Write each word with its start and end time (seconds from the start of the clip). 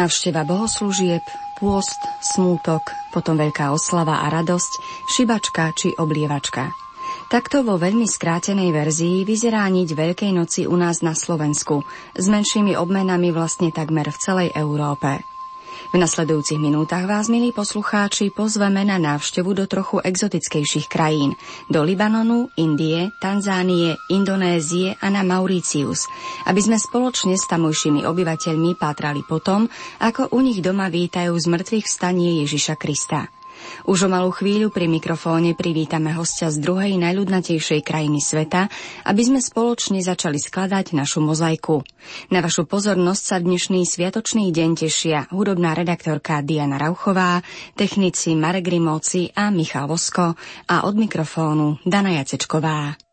Návšteva 0.00 0.48
bohoslúžieb, 0.48 1.20
pôst, 1.60 2.00
smútok, 2.24 2.88
potom 3.12 3.36
veľká 3.36 3.68
oslava 3.68 4.24
a 4.24 4.32
radosť, 4.32 4.80
šibačka 5.12 5.76
či 5.76 5.92
oblievačka. 5.92 6.72
Takto 7.28 7.60
vo 7.60 7.76
veľmi 7.76 8.08
skrátenej 8.08 8.72
verzii 8.72 9.28
vyzerá 9.28 9.68
niť 9.68 9.92
Veľkej 9.92 10.32
noci 10.32 10.64
u 10.64 10.72
nás 10.72 11.04
na 11.04 11.12
Slovensku, 11.12 11.84
s 12.16 12.26
menšími 12.32 12.80
obmenami 12.80 13.28
vlastne 13.28 13.68
takmer 13.68 14.08
v 14.08 14.16
celej 14.16 14.48
Európe. 14.56 15.29
V 15.90 15.98
nasledujúcich 15.98 16.62
minútach 16.62 17.02
vás, 17.02 17.26
milí 17.26 17.50
poslucháči, 17.50 18.30
pozveme 18.30 18.86
na 18.86 18.94
návštevu 18.94 19.50
do 19.58 19.66
trochu 19.66 19.98
exotickejších 19.98 20.86
krajín. 20.86 21.34
Do 21.66 21.82
Libanonu, 21.82 22.46
Indie, 22.54 23.10
Tanzánie, 23.18 23.98
Indonézie 24.06 24.94
a 25.02 25.10
na 25.10 25.26
Mauricius, 25.26 26.06
aby 26.46 26.62
sme 26.62 26.78
spoločne 26.78 27.34
s 27.34 27.42
tamojšími 27.50 28.06
obyvateľmi 28.06 28.78
pátrali 28.78 29.26
potom, 29.26 29.66
ako 29.98 30.30
u 30.30 30.38
nich 30.38 30.62
doma 30.62 30.86
vítajú 30.86 31.34
z 31.34 31.46
mŕtvych 31.50 31.86
vstanie 31.90 32.46
Ježiša 32.46 32.78
Krista. 32.78 33.39
Už 33.84 34.06
o 34.06 34.08
malú 34.08 34.30
chvíľu 34.32 34.72
pri 34.72 34.88
mikrofóne 34.88 35.52
privítame 35.58 36.14
hostia 36.16 36.48
z 36.48 36.62
druhej 36.62 36.96
najľudnatejšej 36.96 37.80
krajiny 37.84 38.22
sveta, 38.22 38.70
aby 39.04 39.22
sme 39.24 39.40
spoločne 39.42 40.00
začali 40.00 40.38
skladať 40.38 40.96
našu 40.96 41.20
mozaiku. 41.20 41.82
Na 42.32 42.40
vašu 42.40 42.64
pozornosť 42.64 43.22
sa 43.22 43.36
dnešný 43.42 43.84
sviatočný 43.84 44.48
deň 44.54 44.70
tešia 44.78 45.28
hudobná 45.34 45.76
redaktorka 45.76 46.40
Diana 46.40 46.80
Rauchová, 46.80 47.44
technici 47.76 48.38
Marek 48.38 48.70
Grimovci 48.70 49.28
a 49.34 49.52
Michal 49.52 49.90
Vosko 49.90 50.38
a 50.70 50.76
od 50.88 50.94
mikrofónu 50.96 51.82
Dana 51.84 52.16
Jacečková. 52.16 53.09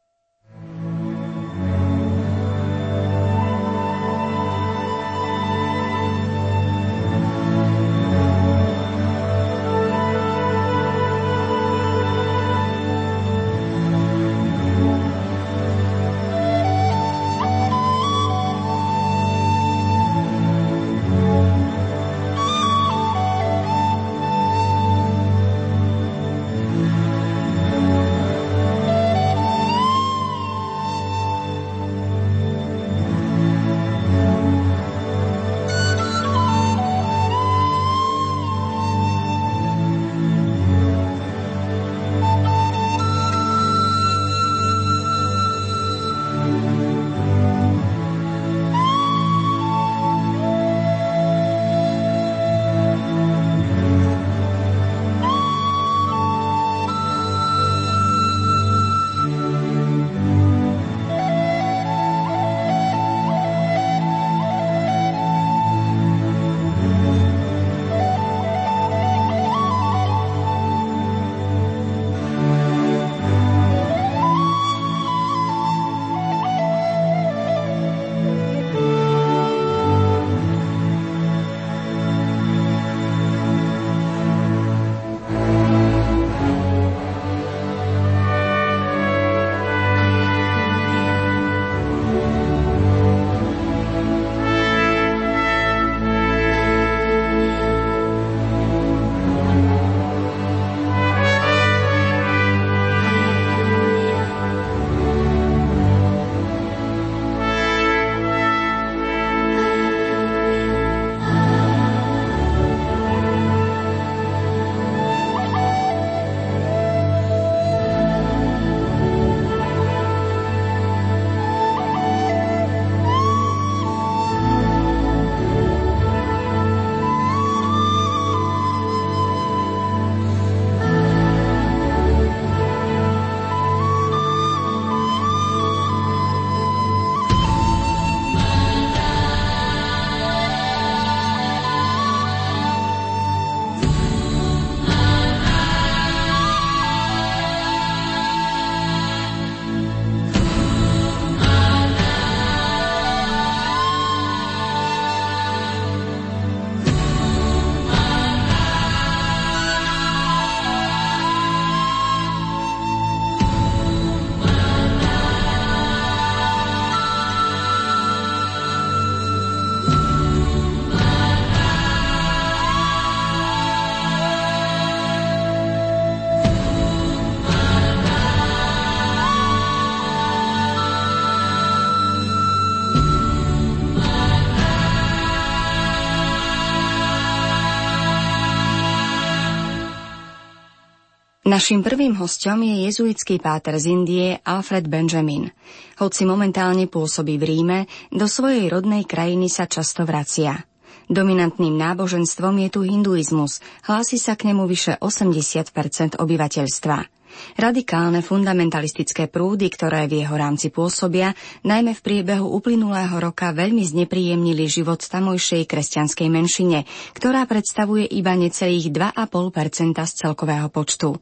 Naším 191.48 191.80
prvým 191.80 192.12
hostom 192.20 192.60
je 192.60 192.92
jezuitský 192.92 193.40
páter 193.40 193.80
z 193.80 193.96
Indie 193.96 194.36
Alfred 194.44 194.84
Benjamin. 194.84 195.48
Hoci 195.96 196.28
momentálne 196.28 196.92
pôsobí 196.92 197.40
v 197.40 197.48
Ríme, 197.48 197.80
do 198.12 198.28
svojej 198.28 198.68
rodnej 198.68 199.08
krajiny 199.08 199.48
sa 199.48 199.64
často 199.64 200.04
vracia. 200.04 200.68
Dominantným 201.08 201.72
náboženstvom 201.72 202.68
je 202.68 202.70
tu 202.76 202.84
hinduizmus, 202.84 203.64
hlási 203.88 204.20
sa 204.20 204.36
k 204.36 204.52
nemu 204.52 204.68
vyše 204.68 205.00
80 205.00 206.20
obyvateľstva. 206.20 207.17
Radikálne 207.58 208.22
fundamentalistické 208.22 209.28
prúdy, 209.32 209.70
ktoré 209.72 210.06
v 210.06 210.26
jeho 210.26 210.36
rámci 210.38 210.70
pôsobia, 210.70 211.34
najmä 211.66 211.98
v 211.98 212.02
priebehu 212.04 212.46
uplynulého 212.54 213.18
roka 213.18 213.54
veľmi 213.56 213.84
znepríjemnili 213.84 214.70
život 214.70 215.02
tamojšej 215.02 215.66
kresťanskej 215.66 216.28
menšine, 216.30 216.84
ktorá 217.18 217.48
predstavuje 217.50 218.06
iba 218.08 218.36
necelých 218.38 218.90
2,5% 218.94 219.98
z 219.98 220.14
celkového 220.14 220.68
počtu. 220.70 221.18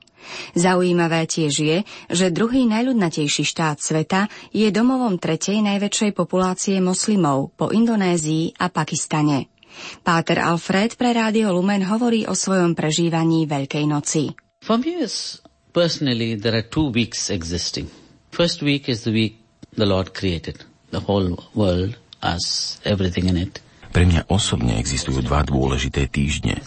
Zaujímavé 0.58 1.30
tiež 1.30 1.54
je, 1.54 1.78
že 2.10 2.34
druhý 2.34 2.66
najľudnatejší 2.66 3.46
štát 3.46 3.78
sveta 3.78 4.26
je 4.50 4.68
domovom 4.74 5.22
tretej 5.22 5.62
najväčšej 5.62 6.12
populácie 6.18 6.82
moslimov 6.82 7.54
po 7.54 7.70
Indonézii 7.70 8.58
a 8.58 8.74
Pakistane. 8.74 9.54
Páter 10.02 10.40
Alfred 10.40 10.96
pre 10.96 11.12
Rádio 11.12 11.52
Lumen 11.52 11.84
hovorí 11.84 12.24
o 12.26 12.34
svojom 12.34 12.74
prežívaní 12.74 13.44
Veľkej 13.46 13.86
noci. 13.86 14.32
For 14.64 14.82
me 14.82 15.04
is 15.04 15.45
personally 15.76 16.40
there 16.40 16.56
are 16.56 16.64
two 16.64 16.88
weeks 16.96 17.28
existing. 17.30 17.92
First 18.32 18.64
week 18.64 18.88
is 18.88 19.04
the 19.04 19.12
week 19.12 19.44
the 19.76 19.84
Lord 19.84 20.16
created 20.16 20.64
the 20.96 21.04
whole 21.04 21.36
world, 21.54 22.00
us, 22.24 22.80
everything 22.88 23.28
in 23.28 23.36
it. 23.36 23.60
Pre 23.92 24.04
mňa 24.04 24.28
osobne 24.28 24.76
existujú 24.76 25.24
dva 25.24 25.44
dôležité 25.44 26.08
týždne. 26.12 26.60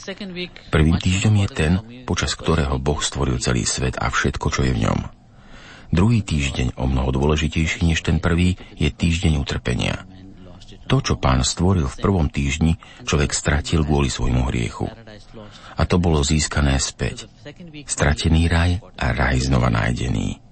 Prvým 0.72 0.96
týždňom 0.96 1.34
je 1.44 1.48
ten, 1.52 1.72
počas 2.08 2.32
ktorého 2.32 2.80
Boh 2.80 3.00
stvoril 3.04 3.36
celý 3.36 3.68
svet 3.68 4.00
a 4.00 4.08
všetko, 4.08 4.46
čo 4.48 4.64
je 4.64 4.72
v 4.72 4.88
ňom. 4.88 4.98
Druhý 5.92 6.24
týždeň, 6.24 6.76
o 6.80 6.88
mnoho 6.88 7.12
dôležitejší 7.12 7.84
než 7.84 8.00
ten 8.00 8.20
prvý, 8.20 8.56
je 8.80 8.88
týždeň 8.88 9.40
utrpenia. 9.40 10.08
To, 10.88 11.04
čo 11.04 11.20
pán 11.20 11.44
stvoril 11.44 11.84
v 11.84 12.00
prvom 12.00 12.32
týždni, 12.32 12.80
človek 13.04 13.36
stratil 13.36 13.84
kvôli 13.84 14.08
svojmu 14.08 14.48
hriechu. 14.48 14.88
A 15.78 15.82
to 15.86 16.02
bolo 16.02 16.26
získané 16.26 16.74
späť. 16.82 17.30
Stratený 17.86 18.50
raj 18.50 18.82
a 18.98 19.14
raj 19.14 19.46
znova 19.46 19.70
nájdený. 19.70 20.42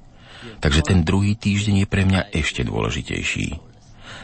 Takže 0.62 0.86
ten 0.86 1.02
druhý 1.02 1.34
týždeň 1.34 1.82
je 1.82 1.88
pre 1.90 2.06
mňa 2.06 2.30
ešte 2.30 2.62
dôležitejší. 2.62 3.58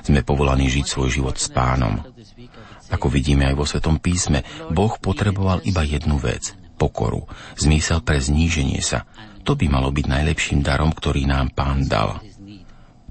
Sme 0.02 0.22
povolaní 0.22 0.70
žiť 0.70 0.86
svoj 0.86 1.10
život 1.10 1.36
s 1.38 1.50
pánom. 1.50 2.02
Ako 2.90 3.10
vidíme 3.10 3.46
aj 3.50 3.54
vo 3.58 3.66
Svetom 3.66 3.98
písme, 3.98 4.46
Boh 4.70 4.94
potreboval 4.98 5.62
iba 5.66 5.82
jednu 5.82 6.18
vec– 6.22 6.54
pokoru, 6.82 7.30
zmysel 7.54 8.02
pre 8.02 8.18
zníženie 8.18 8.82
sa. 8.82 9.06
To 9.46 9.54
by 9.54 9.70
malo 9.70 9.94
byť 9.94 10.06
najlepším 10.10 10.66
darom, 10.66 10.90
ktorý 10.90 11.30
nám 11.30 11.54
pán 11.54 11.86
dal. 11.86 12.18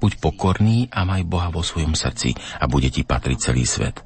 Buď 0.02 0.18
pokorný 0.18 0.90
a 0.90 1.06
maj 1.06 1.22
Boha 1.22 1.54
vo 1.54 1.62
svojom 1.62 1.94
srdci 1.94 2.34
a 2.58 2.66
bude 2.66 2.90
ti 2.90 3.06
patriť 3.06 3.38
celý 3.38 3.62
svet. 3.62 4.02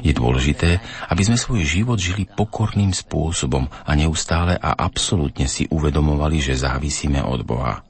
Je 0.00 0.16
dôležité, 0.16 0.80
aby 1.12 1.22
sme 1.28 1.36
svoj 1.36 1.60
život 1.60 2.00
žili 2.00 2.24
pokorným 2.24 2.96
spôsobom 2.96 3.68
a 3.68 3.92
neustále 3.92 4.56
a 4.56 4.72
absolútne 4.72 5.44
si 5.44 5.68
uvedomovali, 5.68 6.40
že 6.40 6.56
závisíme 6.56 7.20
od 7.20 7.44
Boha. 7.44 7.84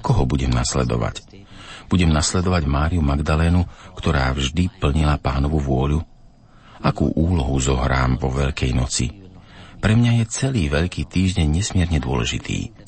Koho 0.00 0.24
budem 0.24 0.48
nasledovať? 0.48 1.28
Budem 1.92 2.08
nasledovať 2.08 2.64
Máriu 2.64 3.04
Magdalénu, 3.04 3.68
ktorá 3.92 4.32
vždy 4.32 4.72
plnila 4.80 5.20
pánovu 5.20 5.60
vôľu? 5.60 6.00
Akú 6.80 7.12
úlohu 7.12 7.60
zohrám 7.60 8.16
vo 8.16 8.32
Veľkej 8.32 8.72
noci? 8.72 9.12
Pre 9.76 9.92
mňa 9.92 10.22
je 10.22 10.24
celý 10.30 10.72
Veľký 10.72 11.04
týždeň 11.04 11.52
nesmierne 11.52 12.00
dôležitý. 12.00 12.81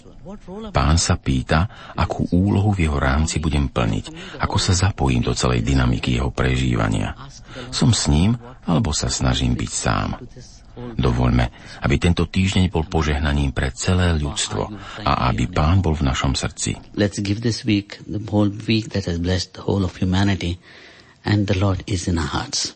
Pán 0.74 0.96
sa 0.98 1.14
pýta, 1.16 1.92
akú 1.94 2.26
úlohu 2.34 2.74
v 2.74 2.90
jeho 2.90 2.98
rámci 2.98 3.38
budem 3.38 3.70
plniť, 3.70 4.38
ako 4.42 4.56
sa 4.58 4.74
zapojím 4.74 5.22
do 5.22 5.32
celej 5.32 5.62
dynamiky 5.62 6.18
jeho 6.18 6.34
prežívania. 6.34 7.14
Som 7.70 7.94
s 7.94 8.10
ním, 8.10 8.34
alebo 8.66 8.90
sa 8.90 9.08
snažím 9.08 9.54
byť 9.54 9.70
sám. 9.70 10.18
Dovoľme, 10.74 11.46
aby 11.86 11.96
tento 12.02 12.26
týždeň 12.26 12.66
bol 12.66 12.82
požehnaním 12.90 13.54
pre 13.54 13.70
celé 13.70 14.10
ľudstvo 14.18 14.74
a 15.06 15.30
aby 15.30 15.46
Pán 15.46 15.78
bol 15.78 15.94
v 15.94 16.10
našom 16.10 16.34
srdci. 16.34 16.74
Let's 16.98 17.22
give 17.22 17.46
this 17.46 17.62
week 17.62 18.02
the 18.10 18.18
whole 18.18 18.50
week 18.50 18.90
that 18.90 19.06
has 19.06 19.22
blessed 19.22 19.54
the 19.54 19.62
whole 19.62 19.86
of 19.86 19.94
humanity 20.02 20.58
and 21.22 21.46
the 21.46 21.54
Lord 21.54 21.86
is 21.86 22.10
in 22.10 22.18
our 22.18 22.26
hearts. 22.26 22.74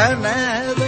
ಕಣದ 0.00 0.79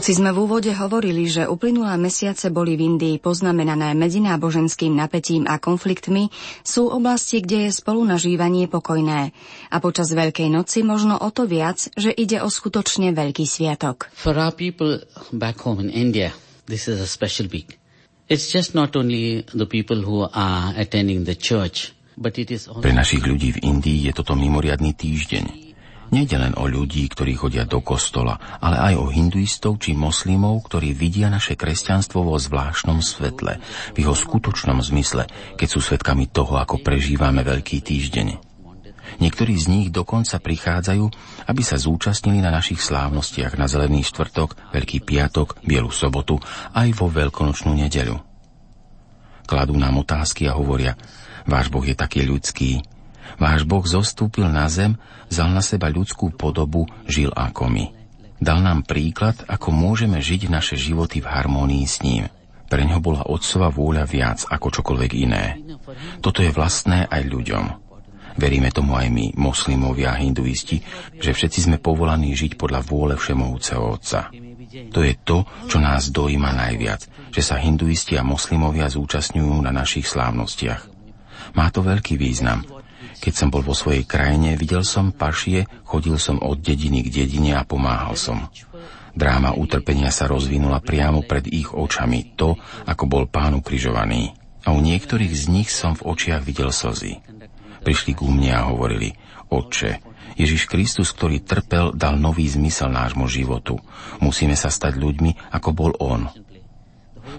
Hoci 0.00 0.16
sme 0.16 0.32
v 0.32 0.48
úvode 0.48 0.72
hovorili, 0.72 1.28
že 1.28 1.44
uplynulé 1.44 1.92
mesiace 2.00 2.48
boli 2.48 2.72
v 2.72 2.88
Indii 2.88 3.20
poznamenané 3.20 3.92
medzináboženským 3.92 4.96
napätím 4.96 5.44
a 5.44 5.60
konfliktmi, 5.60 6.32
sú 6.64 6.88
oblasti, 6.88 7.44
kde 7.44 7.68
je 7.68 7.76
spolunažívanie 7.84 8.64
pokojné. 8.64 9.36
A 9.68 9.76
počas 9.76 10.08
Veľkej 10.16 10.48
noci 10.48 10.80
možno 10.80 11.20
o 11.20 11.28
to 11.28 11.44
viac, 11.44 11.84
že 12.00 12.16
ide 12.16 12.40
o 12.40 12.48
skutočne 12.48 13.12
veľký 13.12 13.44
sviatok. 13.44 14.08
For 14.16 14.32
our 14.40 14.56
people 14.56 15.04
back 15.36 15.60
home 15.60 15.84
in 15.84 15.92
India, 15.92 16.32
this 16.64 16.88
is 16.88 16.96
a 16.96 17.04
special 17.04 17.52
week. 17.52 17.76
It's 18.32 18.48
just 18.48 18.72
not 18.72 18.96
only 18.96 19.44
the 19.52 19.68
people 19.68 20.00
who 20.00 20.24
are 20.24 20.72
attending 20.80 21.28
the 21.28 21.36
church. 21.36 21.92
Pre 22.16 22.92
našich 22.96 23.20
ľudí 23.20 23.52
v 23.52 23.68
Indii 23.68 24.08
je 24.08 24.12
toto 24.16 24.32
mimoriadný 24.32 24.96
týždeň. 24.96 25.69
Nejde 26.10 26.42
len 26.42 26.58
o 26.58 26.66
ľudí, 26.66 27.06
ktorí 27.06 27.38
chodia 27.38 27.62
do 27.62 27.78
kostola, 27.78 28.34
ale 28.58 28.82
aj 28.82 28.94
o 28.98 29.06
hinduistov 29.14 29.78
či 29.78 29.94
moslimov, 29.94 30.66
ktorí 30.66 30.90
vidia 30.90 31.30
naše 31.30 31.54
kresťanstvo 31.54 32.26
vo 32.26 32.34
zvláštnom 32.34 32.98
svetle, 32.98 33.62
v 33.94 33.96
jeho 34.02 34.18
skutočnom 34.18 34.82
zmysle, 34.82 35.30
keď 35.54 35.68
sú 35.70 35.78
svetkami 35.78 36.26
toho, 36.26 36.58
ako 36.58 36.82
prežívame 36.82 37.46
Veľký 37.46 37.78
týždeň. 37.78 38.50
Niektorí 39.22 39.54
z 39.54 39.66
nich 39.70 39.88
dokonca 39.94 40.42
prichádzajú, 40.42 41.04
aby 41.46 41.62
sa 41.62 41.78
zúčastnili 41.78 42.42
na 42.42 42.50
našich 42.50 42.82
slávnostiach 42.82 43.54
na 43.54 43.70
Zelený 43.70 44.02
štvrtok, 44.06 44.74
Veľký 44.74 45.06
piatok, 45.06 45.62
Bielu 45.62 45.94
sobotu 45.94 46.42
aj 46.74 46.90
vo 46.94 47.06
Veľkonočnú 47.06 47.70
nedeľu. 47.74 48.18
Kladú 49.46 49.74
nám 49.78 49.98
otázky 49.98 50.46
a 50.46 50.54
hovoria, 50.58 50.94
váš 51.46 51.70
Boh 51.70 51.82
je 51.82 51.94
taký 51.94 52.22
ľudský, 52.22 52.82
Váš 53.40 53.64
Boh 53.64 53.82
zostúpil 53.82 54.44
na 54.52 54.68
zem, 54.68 55.00
vzal 55.32 55.48
na 55.48 55.64
seba 55.64 55.88
ľudskú 55.88 56.28
podobu, 56.36 56.84
žil 57.08 57.32
ako 57.32 57.72
my. 57.72 57.84
Dal 58.36 58.60
nám 58.60 58.84
príklad, 58.84 59.40
ako 59.48 59.72
môžeme 59.72 60.20
žiť 60.20 60.52
naše 60.52 60.76
životy 60.76 61.24
v 61.24 61.28
harmónii 61.32 61.84
s 61.88 62.04
ním. 62.04 62.28
Pre 62.68 62.82
ňo 62.84 63.00
bola 63.00 63.24
otcova 63.26 63.72
vôľa 63.72 64.04
viac 64.04 64.44
ako 64.46 64.80
čokoľvek 64.80 65.12
iné. 65.16 65.56
Toto 66.20 66.44
je 66.44 66.52
vlastné 66.52 67.08
aj 67.08 67.22
ľuďom. 67.26 67.64
Veríme 68.38 68.70
tomu 68.70 68.94
aj 68.94 69.10
my, 69.10 69.34
moslimovia 69.34 70.14
a 70.14 70.20
hinduisti, 70.20 70.80
že 71.18 71.34
všetci 71.34 71.66
sme 71.66 71.76
povolaní 71.82 72.32
žiť 72.36 72.54
podľa 72.54 72.80
vôle 72.86 73.14
Všemovúceho 73.18 73.82
Otca. 73.82 74.30
To 74.94 75.02
je 75.02 75.18
to, 75.20 75.42
čo 75.66 75.82
nás 75.82 76.14
dojíma 76.14 76.54
najviac, 76.54 77.04
že 77.34 77.42
sa 77.42 77.58
hinduisti 77.58 78.14
a 78.14 78.22
moslimovia 78.22 78.86
zúčastňujú 78.86 79.66
na 79.66 79.74
našich 79.74 80.06
slávnostiach. 80.06 80.86
Má 81.58 81.66
to 81.74 81.82
veľký 81.82 82.14
význam. 82.14 82.62
Keď 83.20 83.32
som 83.36 83.52
bol 83.52 83.60
vo 83.60 83.76
svojej 83.76 84.08
krajine, 84.08 84.56
videl 84.56 84.80
som 84.80 85.12
pašie, 85.12 85.68
chodil 85.84 86.16
som 86.16 86.40
od 86.40 86.64
dediny 86.64 87.04
k 87.04 87.12
dedine 87.22 87.52
a 87.52 87.68
pomáhal 87.68 88.16
som. 88.16 88.48
Dráma 89.12 89.52
utrpenia 89.60 90.08
sa 90.08 90.24
rozvinula 90.24 90.80
priamo 90.80 91.20
pred 91.20 91.44
ich 91.52 91.68
očami, 91.68 92.32
to, 92.40 92.56
ako 92.88 93.04
bol 93.04 93.24
pánu 93.28 93.60
križovaný. 93.60 94.32
A 94.64 94.72
u 94.72 94.80
niektorých 94.80 95.36
z 95.36 95.44
nich 95.52 95.68
som 95.68 95.92
v 95.92 96.08
očiach 96.08 96.40
videl 96.40 96.72
slzy. 96.72 97.20
Prišli 97.84 98.16
ku 98.16 98.28
mne 98.28 98.56
a 98.56 98.62
hovorili, 98.72 99.12
Otče, 99.50 100.00
Ježiš 100.38 100.70
Kristus, 100.70 101.10
ktorý 101.12 101.42
trpel, 101.42 101.92
dal 101.92 102.16
nový 102.16 102.46
zmysel 102.46 102.88
nášmu 102.88 103.26
životu. 103.26 103.82
Musíme 104.22 104.54
sa 104.54 104.70
stať 104.70 104.96
ľuďmi, 104.96 105.52
ako 105.52 105.68
bol 105.74 105.92
On. 105.98 106.30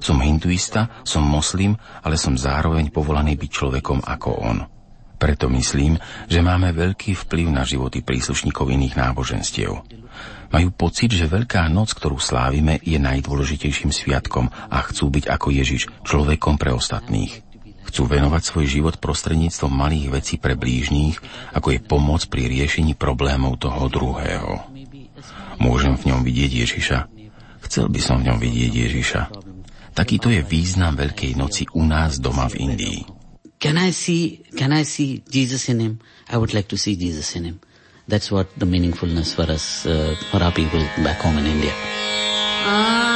Som 0.03 0.19
hinduista, 0.21 0.91
som 1.07 1.23
moslim, 1.23 1.79
ale 2.03 2.19
som 2.19 2.35
zároveň 2.37 2.93
povolaný 2.93 3.37
byť 3.39 3.49
človekom 3.49 4.03
ako 4.05 4.29
On. 4.43 4.57
Preto 5.21 5.53
myslím, 5.53 6.01
že 6.25 6.41
máme 6.41 6.73
veľký 6.73 7.13
vplyv 7.13 7.53
na 7.53 7.61
životy 7.61 8.01
príslušníkov 8.01 8.73
iných 8.73 8.97
náboženstiev. 8.97 9.85
Majú 10.49 10.69
pocit, 10.73 11.13
že 11.13 11.29
Veľká 11.29 11.69
noc, 11.69 11.93
ktorú 11.93 12.17
slávime, 12.17 12.81
je 12.81 12.97
najdôležitejším 12.97 13.93
sviatkom 13.93 14.49
a 14.49 14.77
chcú 14.89 15.13
byť 15.13 15.29
ako 15.29 15.47
Ježiš, 15.53 15.93
človekom 16.01 16.57
pre 16.57 16.73
ostatných. 16.73 17.45
Chcú 17.85 18.09
venovať 18.09 18.41
svoj 18.41 18.65
život 18.65 18.95
prostredníctvom 18.97 19.69
malých 19.69 20.07
vecí 20.09 20.35
pre 20.41 20.57
blížných, 20.57 21.21
ako 21.53 21.69
je 21.69 21.79
pomoc 21.85 22.25
pri 22.25 22.49
riešení 22.49 22.97
problémov 22.97 23.61
toho 23.61 23.93
druhého. 23.93 24.57
Môžem 25.61 26.01
v 26.01 26.11
ňom 26.11 26.25
vidieť 26.25 26.51
Ježiša? 26.65 26.99
Chcel 27.69 27.93
by 27.93 28.01
som 28.01 28.25
v 28.25 28.33
ňom 28.33 28.41
vidieť 28.41 28.73
Ježiša. 28.73 29.21
Takýto 29.93 30.33
je 30.33 30.41
význam 30.41 30.97
Veľkej 30.97 31.37
noci 31.37 31.69
u 31.77 31.85
nás 31.85 32.17
doma 32.17 32.49
v 32.49 32.65
Indii. 32.65 33.20
Can 33.61 33.77
I 33.77 33.91
see, 33.91 34.41
can 34.57 34.73
I 34.73 34.81
see 34.81 35.21
Jesus 35.29 35.69
in 35.69 35.79
him? 35.79 35.99
I 36.27 36.37
would 36.37 36.51
like 36.51 36.67
to 36.69 36.77
see 36.77 36.95
Jesus 36.95 37.35
in 37.35 37.45
him. 37.45 37.59
That's 38.07 38.31
what 38.31 38.47
the 38.57 38.65
meaningfulness 38.65 39.35
for 39.35 39.43
us, 39.43 39.85
uh, 39.85 40.15
for 40.31 40.41
our 40.41 40.51
people 40.51 40.79
back 41.05 41.21
home 41.21 41.37
in 41.37 41.45
India. 41.45 41.71
Ah. 41.71 43.10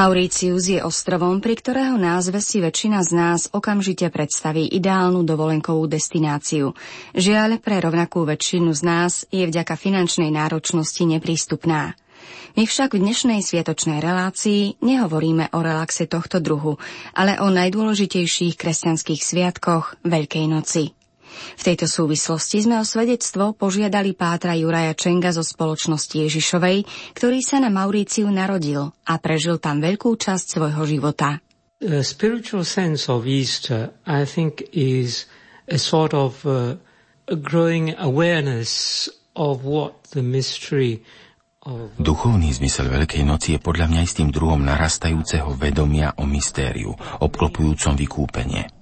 Mauricius 0.00 0.64
je 0.64 0.80
ostrovom, 0.80 1.44
pri 1.44 1.60
ktorého 1.60 2.00
názve 2.00 2.40
si 2.40 2.56
väčšina 2.56 3.04
z 3.04 3.10
nás 3.12 3.52
okamžite 3.52 4.08
predstaví 4.08 4.64
ideálnu 4.64 5.28
dovolenkovú 5.28 5.84
destináciu. 5.84 6.72
Žiaľ, 7.12 7.60
pre 7.60 7.84
rovnakú 7.84 8.24
väčšinu 8.24 8.72
z 8.72 8.80
nás 8.80 9.28
je 9.28 9.44
vďaka 9.44 9.76
finančnej 9.76 10.32
náročnosti 10.32 11.04
neprístupná. 11.04 11.92
My 12.56 12.64
však 12.64 12.96
v 12.96 13.04
dnešnej 13.04 13.44
sviatočnej 13.44 14.00
relácii 14.00 14.80
nehovoríme 14.80 15.52
o 15.52 15.60
relaxe 15.60 16.08
tohto 16.08 16.40
druhu, 16.40 16.80
ale 17.12 17.36
o 17.36 17.52
najdôležitejších 17.52 18.56
kresťanských 18.56 19.20
sviatkoch 19.20 20.00
Veľkej 20.00 20.48
noci. 20.48 20.96
V 21.32 21.62
tejto 21.62 21.86
súvislosti 21.88 22.64
sme 22.64 22.80
o 22.80 22.84
svedectvo 22.84 23.56
požiadali 23.56 24.12
pátra 24.14 24.56
Juraja 24.56 24.94
Čenga 24.96 25.30
zo 25.30 25.46
spoločnosti 25.46 26.16
Ježišovej, 26.16 26.84
ktorý 27.16 27.38
sa 27.40 27.62
na 27.62 27.72
Mauríciu 27.72 28.28
narodil 28.28 28.90
a 29.06 29.14
prežil 29.18 29.62
tam 29.62 29.80
veľkú 29.80 30.14
časť 30.16 30.46
svojho 30.58 30.82
života. 30.86 31.42
The 31.80 32.04
spiritual 32.04 32.68
sense 32.68 33.08
of 33.08 33.24
Easter, 33.24 33.96
I 34.04 34.28
think, 34.28 34.60
is 34.76 35.24
a 35.64 35.80
sort 35.80 36.12
of 36.12 36.44
uh, 36.44 36.76
a 37.30 37.36
growing 37.36 37.94
awareness 37.96 39.08
of 39.36 39.64
what 39.64 40.10
the 40.10 40.22
mystery 40.22 41.00
Duchovný 42.00 42.56
zmysel 42.56 42.88
Veľkej 42.88 43.20
noci 43.20 43.52
je 43.52 43.60
podľa 43.60 43.92
mňa 43.92 44.00
istým 44.00 44.32
druhom 44.32 44.64
narastajúceho 44.64 45.52
vedomia 45.60 46.16
o 46.16 46.24
mystériu, 46.24 46.96
obklopujúcom 47.20 48.00
vykúpenie. 48.00 48.79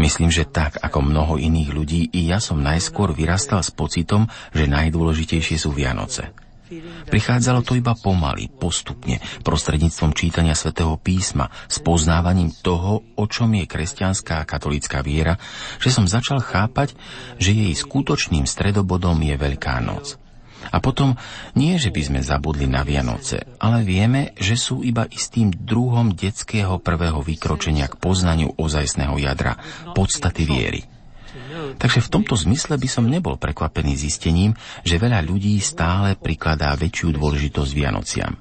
Myslím, 0.00 0.30
že 0.32 0.48
tak 0.48 0.78
ako 0.80 1.04
mnoho 1.04 1.34
iných 1.36 1.70
ľudí, 1.72 2.00
i 2.12 2.28
ja 2.28 2.38
som 2.38 2.60
najskôr 2.60 3.14
vyrastal 3.14 3.64
s 3.64 3.70
pocitom, 3.72 4.30
že 4.52 4.70
najdôležitejšie 4.70 5.56
sú 5.56 5.70
Vianoce. 5.72 6.34
Prichádzalo 7.08 7.64
to 7.64 7.80
iba 7.80 7.96
pomaly, 7.96 8.52
postupne, 8.52 9.24
prostredníctvom 9.40 10.12
čítania 10.12 10.52
svätého 10.52 11.00
písma, 11.00 11.48
s 11.64 11.80
poznávaním 11.80 12.52
toho, 12.52 13.00
o 13.16 13.24
čom 13.24 13.56
je 13.56 13.64
kresťanská 13.64 14.44
a 14.44 14.48
katolická 14.48 15.00
viera, 15.00 15.40
že 15.80 15.88
som 15.88 16.04
začal 16.04 16.44
chápať, 16.44 16.92
že 17.40 17.56
jej 17.56 17.72
skutočným 17.72 18.44
stredobodom 18.44 19.16
je 19.24 19.34
Veľká 19.40 19.80
noc. 19.80 20.20
A 20.68 20.82
potom 20.82 21.14
nie, 21.54 21.78
že 21.78 21.94
by 21.94 22.02
sme 22.02 22.20
zabudli 22.20 22.66
na 22.66 22.82
Vianoce, 22.82 23.46
ale 23.62 23.86
vieme, 23.86 24.34
že 24.36 24.58
sú 24.58 24.82
iba 24.82 25.06
istým 25.08 25.54
druhom 25.54 26.12
detského 26.12 26.82
prvého 26.82 27.22
vykročenia 27.22 27.88
k 27.88 27.98
poznaniu 27.98 28.52
ozajstného 28.58 29.16
jadra, 29.22 29.56
podstaty 29.94 30.44
viery. 30.44 30.97
Takže 31.78 32.00
v 32.04 32.12
tomto 32.12 32.34
zmysle 32.34 32.74
by 32.76 32.88
som 32.90 33.06
nebol 33.06 33.38
prekvapený 33.38 33.94
zistením, 33.94 34.52
že 34.82 35.00
veľa 35.00 35.22
ľudí 35.22 35.56
stále 35.62 36.18
prikladá 36.18 36.74
väčšiu 36.74 37.14
dôležitosť 37.14 37.70
Vianociam. 37.72 38.32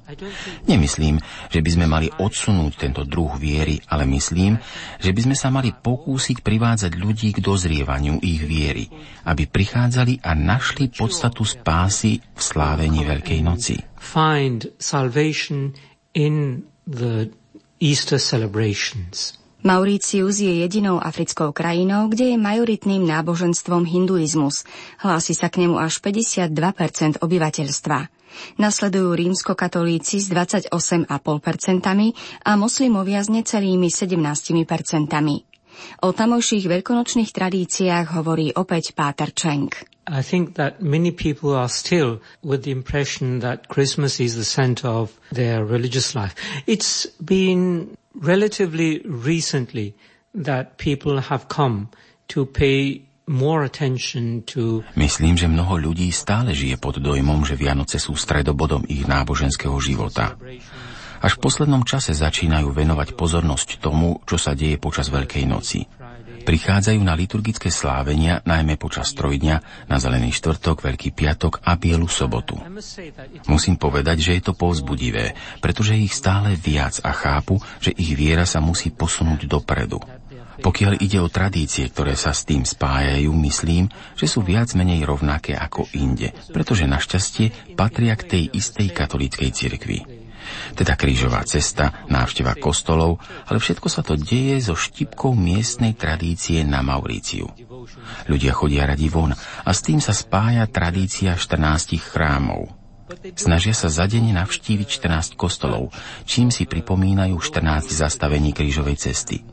Nemyslím, 0.65 1.21
že 1.47 1.59
by 1.61 1.69
sme 1.69 1.85
mali 1.85 2.07
odsunúť 2.09 2.73
tento 2.75 3.01
druh 3.05 3.37
viery, 3.37 3.79
ale 3.87 4.09
myslím, 4.09 4.57
že 4.99 5.13
by 5.13 5.21
sme 5.31 5.35
sa 5.37 5.53
mali 5.53 5.71
pokúsiť 5.71 6.41
privádzať 6.41 6.91
ľudí 6.97 7.37
k 7.37 7.39
dozrievaniu 7.39 8.17
ich 8.25 8.41
viery, 8.41 8.89
aby 9.29 9.45
prichádzali 9.45 10.25
a 10.25 10.33
našli 10.33 10.89
podstatu 10.89 11.45
spásy 11.45 12.17
v 12.19 12.41
slávení 12.41 13.05
Veľkej 13.05 13.39
noci. 13.45 13.75
Find 14.01 14.65
salvation 14.81 15.77
in 16.17 16.65
the 16.89 17.29
Easter 17.77 18.17
celebrations. 18.17 19.36
Mauritius 19.65 20.37
je 20.37 20.53
jedinou 20.61 21.01
africkou 21.01 21.49
krajinou, 21.51 22.07
kde 22.13 22.33
je 22.33 22.37
majoritným 22.37 23.01
náboženstvom 23.09 23.89
hinduizmus. 23.89 24.61
Hlási 25.01 25.33
sa 25.33 25.49
k 25.49 25.65
nemu 25.65 25.81
až 25.81 25.97
52% 25.97 27.17
obyvateľstva. 27.25 27.97
Nasledujú 28.61 29.17
rímskokatolíci 29.17 30.21
s 30.21 30.29
28,5% 30.29 31.09
a 32.45 32.51
moslimovia 32.53 33.25
s 33.25 33.33
necelými 33.33 33.89
17%. 33.89 34.37
O 36.01 36.09
tamojších 36.09 36.65
veľkonočných 36.69 37.29
tradíciách 37.33 38.13
hovorí 38.17 38.53
opäť 38.53 38.93
Páter 38.97 39.33
Čenk. 39.33 39.85
I 40.07 40.23
think 40.23 40.55
that 40.55 40.79
many 40.79 41.11
people 41.11 41.51
are 41.51 41.67
still 41.67 42.23
with 42.39 42.63
the 42.63 42.71
impression 42.71 43.43
that 43.43 43.67
Christmas 43.67 44.23
is 44.23 44.39
the 44.39 44.47
center 44.47 44.87
of 44.87 45.11
their 45.35 45.67
religious 45.67 46.15
life. 46.15 46.31
It's 46.63 47.03
been 47.19 47.91
relatively 48.17 49.01
recently 49.05 49.93
that 50.33 50.77
people 50.77 51.21
have 51.21 51.47
come 51.47 51.89
to 52.27 52.45
pay 52.45 53.07
more 53.27 53.63
attention 53.63 54.43
to... 54.47 54.83
Myslím, 54.95 55.35
že 55.35 55.51
mnoho 55.51 55.91
ľudí 55.91 56.09
stále 56.11 56.55
žije 56.55 56.79
pod 56.79 56.99
dojmom, 57.03 57.43
že 57.43 57.59
Vianoce 57.59 57.99
sú 57.99 58.15
stredobodom 58.15 58.87
ich 58.87 59.03
náboženského 59.03 59.75
života. 59.83 60.39
Až 61.17 61.41
v 61.41 61.43
poslednom 61.49 61.81
čase 61.81 62.13
začínajú 62.13 62.69
venovať 62.71 63.17
pozornosť 63.17 63.81
tomu, 63.81 64.21
čo 64.29 64.37
sa 64.37 64.53
deje 64.53 64.77
počas 64.77 65.09
Veľkej 65.09 65.43
noci 65.49 65.81
prichádzajú 66.47 67.03
na 67.03 67.11
liturgické 67.11 67.67
slávenia 67.67 68.39
najmä 68.47 68.79
počas 68.79 69.11
trojdňa, 69.11 69.85
na 69.91 69.97
Zelený 69.99 70.31
štvrtok, 70.31 70.79
Veľký 70.79 71.11
piatok 71.11 71.59
a 71.67 71.75
Bielu 71.75 72.07
sobotu. 72.07 72.55
Musím 73.51 73.75
povedať, 73.75 74.23
že 74.23 74.31
je 74.39 74.41
to 74.47 74.53
povzbudivé, 74.55 75.35
pretože 75.59 75.99
ich 75.99 76.15
stále 76.15 76.55
viac 76.55 77.03
a 77.03 77.11
chápu, 77.11 77.59
že 77.83 77.91
ich 77.91 78.15
viera 78.15 78.47
sa 78.47 78.63
musí 78.63 78.95
posunúť 78.95 79.43
dopredu. 79.43 79.99
Pokiaľ 80.57 81.03
ide 81.03 81.21
o 81.21 81.29
tradície, 81.29 81.85
ktoré 81.85 82.17
sa 82.17 82.33
s 82.33 82.41
tým 82.47 82.65
spájajú, 82.65 83.29
myslím, 83.45 83.93
že 84.17 84.25
sú 84.25 84.41
viac 84.41 84.73
menej 84.73 85.05
rovnaké 85.05 85.53
ako 85.53 85.85
inde, 85.93 86.33
pretože 86.49 86.89
našťastie 86.89 87.77
patria 87.77 88.17
k 88.17 88.23
tej 88.25 88.43
istej 88.57 88.89
katolíckej 88.95 89.49
cirkvi 89.53 90.26
teda 90.73 90.93
krížová 90.99 91.43
cesta, 91.43 92.05
návšteva 92.11 92.57
kostolov, 92.57 93.19
ale 93.47 93.57
všetko 93.57 93.87
sa 93.87 94.01
to 94.03 94.19
deje 94.19 94.59
so 94.61 94.75
štipkou 94.75 95.33
miestnej 95.33 95.93
tradície 95.93 96.61
na 96.63 96.83
Mauríciu. 96.83 97.49
Ľudia 98.27 98.51
chodia 98.53 98.87
radi 98.87 99.07
von 99.07 99.31
a 99.33 99.69
s 99.71 99.79
tým 99.83 100.03
sa 100.03 100.11
spája 100.11 100.67
tradícia 100.67 101.35
14 101.35 101.97
chrámov. 101.99 102.77
Snažia 103.39 103.71
sa 103.71 103.87
za 103.87 104.03
deň 104.03 104.35
navštíviť 104.35 104.87
14 104.99 105.39
kostolov, 105.39 105.95
čím 106.27 106.51
si 106.51 106.67
pripomínajú 106.67 107.39
14 107.39 107.87
zastavení 107.87 108.51
krížovej 108.51 108.99
cesty. 108.99 109.47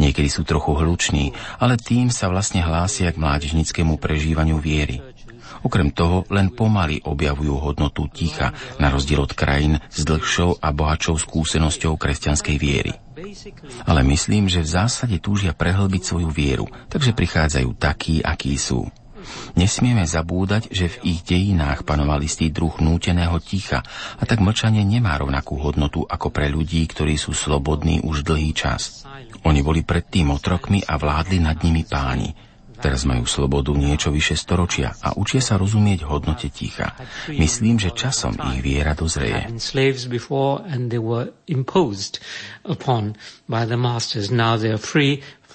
Niekedy 0.00 0.26
sú 0.26 0.42
trochu 0.42 0.74
hluční, 0.74 1.36
ale 1.60 1.78
tým 1.78 2.10
sa 2.10 2.26
vlastne 2.32 2.64
hlásia 2.64 3.12
k 3.12 3.20
mládežnickému 3.20 4.00
prežívaniu 4.00 4.58
viery. 4.58 5.15
Okrem 5.66 5.90
toho 5.90 6.22
len 6.30 6.54
pomaly 6.54 7.02
objavujú 7.02 7.58
hodnotu 7.58 8.06
ticha, 8.06 8.54
na 8.78 8.86
rozdiel 8.94 9.26
od 9.26 9.34
krajín 9.34 9.82
s 9.90 10.06
dlhšou 10.06 10.62
a 10.62 10.70
bohatšou 10.70 11.18
skúsenosťou 11.18 11.98
kresťanskej 11.98 12.54
viery. 12.54 12.94
Ale 13.82 14.06
myslím, 14.06 14.46
že 14.46 14.62
v 14.62 14.70
zásade 14.78 15.18
túžia 15.18 15.50
prehlbiť 15.50 16.02
svoju 16.06 16.30
vieru, 16.30 16.70
takže 16.86 17.18
prichádzajú 17.18 17.74
takí, 17.74 18.22
akí 18.22 18.54
sú. 18.54 18.86
Nesmieme 19.58 20.06
zabúdať, 20.06 20.70
že 20.70 20.86
v 20.86 21.18
ich 21.18 21.20
dejinách 21.26 21.82
panoval 21.82 22.22
istý 22.22 22.54
druh 22.54 22.78
núteného 22.78 23.34
ticha 23.42 23.82
a 24.14 24.22
tak 24.22 24.38
mlčanie 24.38 24.86
nemá 24.86 25.18
rovnakú 25.18 25.58
hodnotu 25.58 26.06
ako 26.06 26.30
pre 26.30 26.46
ľudí, 26.46 26.86
ktorí 26.86 27.18
sú 27.18 27.34
slobodní 27.34 28.06
už 28.06 28.22
dlhý 28.22 28.54
čas. 28.54 29.02
Oni 29.42 29.66
boli 29.66 29.82
predtým 29.82 30.30
otrokmi 30.30 30.86
a 30.86 30.94
vládli 30.94 31.42
nad 31.42 31.58
nimi 31.58 31.82
páni. 31.82 32.45
Teraz 32.80 33.08
majú 33.08 33.24
slobodu 33.24 33.72
niečo 33.72 34.12
vyše 34.12 34.36
storočia 34.36 34.92
a 35.00 35.16
učia 35.16 35.40
sa 35.40 35.56
rozumieť 35.56 36.04
hodnote 36.04 36.48
ticha. 36.52 36.92
Myslím, 37.32 37.80
že 37.80 37.96
časom 37.96 38.36
ich 38.54 38.60
viera 38.62 38.92
dozreje. 38.92 39.48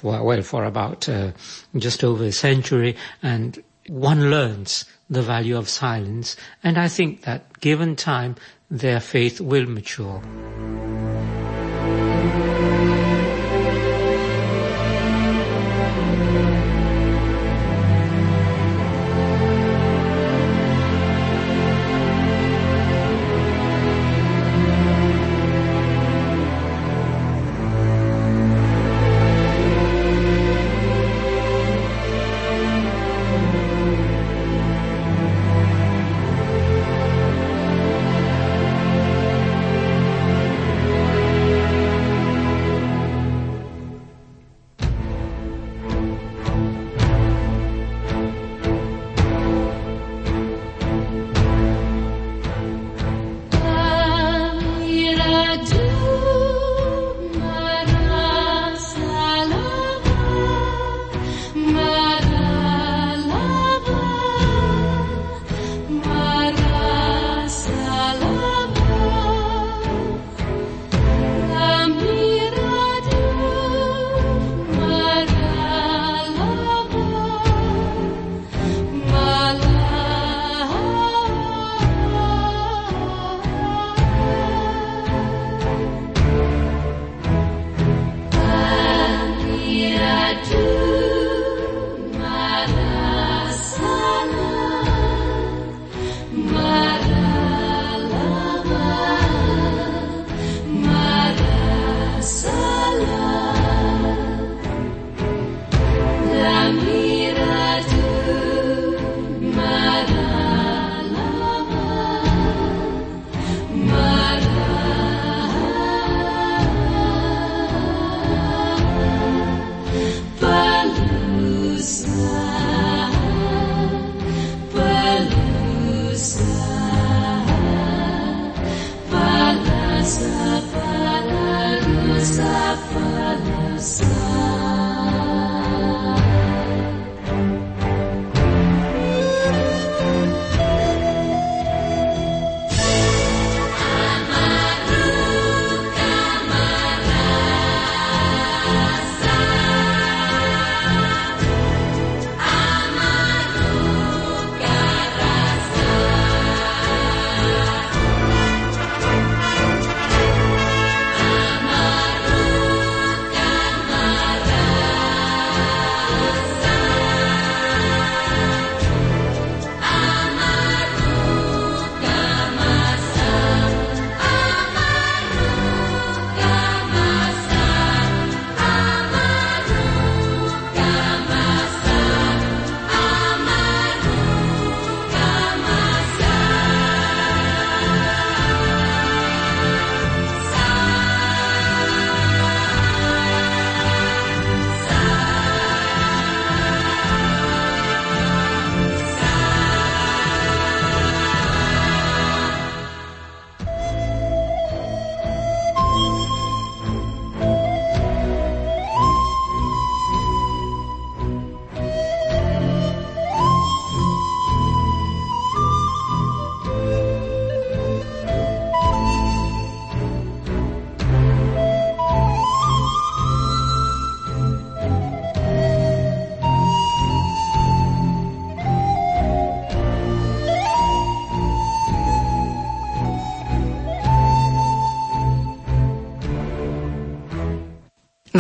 well, 0.04 0.42
for 0.42 0.66
about 0.66 1.08
uh, 1.10 1.32
just 1.78 2.04
over 2.04 2.26
a 2.26 2.32
century, 2.32 2.96
and 3.22 3.62
one 3.88 4.32
learns 4.32 4.86
the 5.10 5.22
value 5.22 5.58
of 5.58 5.70
silence. 5.70 6.36
And 6.64 6.78
I 6.78 6.88
think 6.88 7.22
that 7.24 7.60
given 7.60 7.96
time, 7.96 8.36
their 8.70 9.00
faith 9.00 9.42
will 9.42 9.68
mature. 9.68 10.22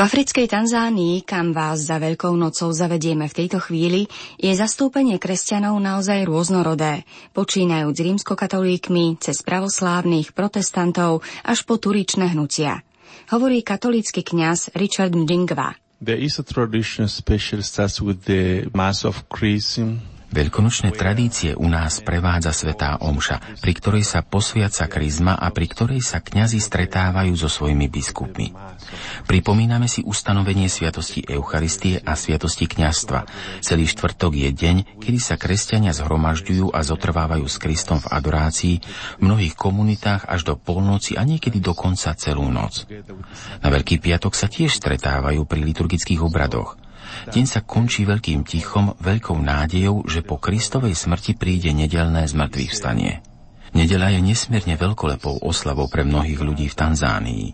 Africkej 0.02 0.50
Tanzánii, 0.50 1.22
kam 1.22 1.54
vás 1.54 1.86
za 1.86 2.02
Veľkou 2.02 2.34
nocou 2.34 2.74
zavedieme 2.74 3.30
v 3.30 3.38
tejto 3.38 3.62
chvíli, 3.62 4.10
je 4.42 4.50
zastúpenie 4.50 5.22
kresťanov 5.22 5.78
naozaj 5.78 6.26
rôznorodé, 6.26 7.06
počínajúc 7.38 8.02
rímskokatolíkmi 8.02 9.22
cez 9.22 9.46
pravoslávnych 9.46 10.34
protestantov 10.34 11.22
až 11.46 11.62
po 11.70 11.78
turičné 11.78 12.34
hnutia. 12.34 12.82
Hovorí 13.30 13.62
katolícky 13.62 14.26
kňaz 14.26 14.74
Richard 14.74 15.14
Ndingva. 15.14 15.78
There 16.02 16.18
is 16.18 16.42
a 16.42 16.46
tradition 16.50 17.06
especially 17.06 17.62
starts 17.62 18.02
with 18.02 18.26
the 18.26 18.74
Mass 18.74 19.06
of 19.06 19.30
Chrism, 19.30 20.02
Veľkonočné 20.32 20.96
tradície 20.96 21.52
u 21.52 21.67
nás 21.67 22.00
prevádza 22.00 22.56
svetá 22.56 22.96
omša, 23.04 23.60
pri 23.60 23.74
ktorej 23.76 24.04
sa 24.08 24.24
posviaca 24.24 24.88
krizma 24.88 25.36
a 25.36 25.52
pri 25.52 25.67
ktorej 25.67 26.00
sa 26.00 26.24
kňazi 26.24 26.56
stretávajú 26.56 27.36
so 27.36 27.52
svojimi 27.52 27.91
biskupmi. 27.91 28.56
Pripomíname 29.28 29.91
si 29.91 30.00
ustanovenie 30.08 30.72
sviatosti 30.72 31.28
Eucharistie 31.28 32.00
a 32.00 32.15
sviatosti 32.15 32.63
kňazstva. 32.63 33.28
Celý 33.60 33.86
štvrtok 33.91 34.32
je 34.39 34.50
deň, 34.56 34.78
kedy 35.04 35.20
sa 35.20 35.36
kresťania 35.36 35.91
zhromažďujú 35.91 36.72
a 36.72 36.80
zotrvávajú 36.80 37.46
s 37.46 37.60
Kristom 37.60 38.00
v 38.00 38.10
adorácii 38.10 38.76
v 39.20 39.22
mnohých 39.22 39.60
komunitách 39.60 40.32
až 40.32 40.48
do 40.48 40.56
polnoci 40.56 41.20
a 41.20 41.28
niekedy 41.28 41.60
dokonca 41.60 42.15
celú 42.15 42.48
noc. 42.48 42.88
Na 43.60 43.67
Veľký 43.67 44.00
piatok 44.00 44.34
sa 44.34 44.50
tiež 44.50 44.80
stretávajú 44.80 45.44
pri 45.44 45.60
liturgických 45.60 46.24
obradoch. 46.24 46.81
Deň 47.30 47.45
sa 47.47 47.62
končí 47.62 48.04
veľkým 48.04 48.43
tichom, 48.43 48.97
veľkou 49.00 49.38
nádejou, 49.38 50.06
že 50.10 50.26
po 50.26 50.41
Kristovej 50.41 50.97
smrti 50.97 51.38
príde 51.38 51.71
nedelné 51.71 52.26
zmrtvých 52.26 52.71
vstanie. 52.71 53.21
Nedela 53.71 54.12
je 54.12 54.19
nesmierne 54.19 54.76
veľkolepou 54.76 55.47
oslavou 55.47 55.88
pre 55.88 56.04
mnohých 56.04 56.43
ľudí 56.43 56.67
v 56.67 56.76
Tanzánii. 56.76 57.45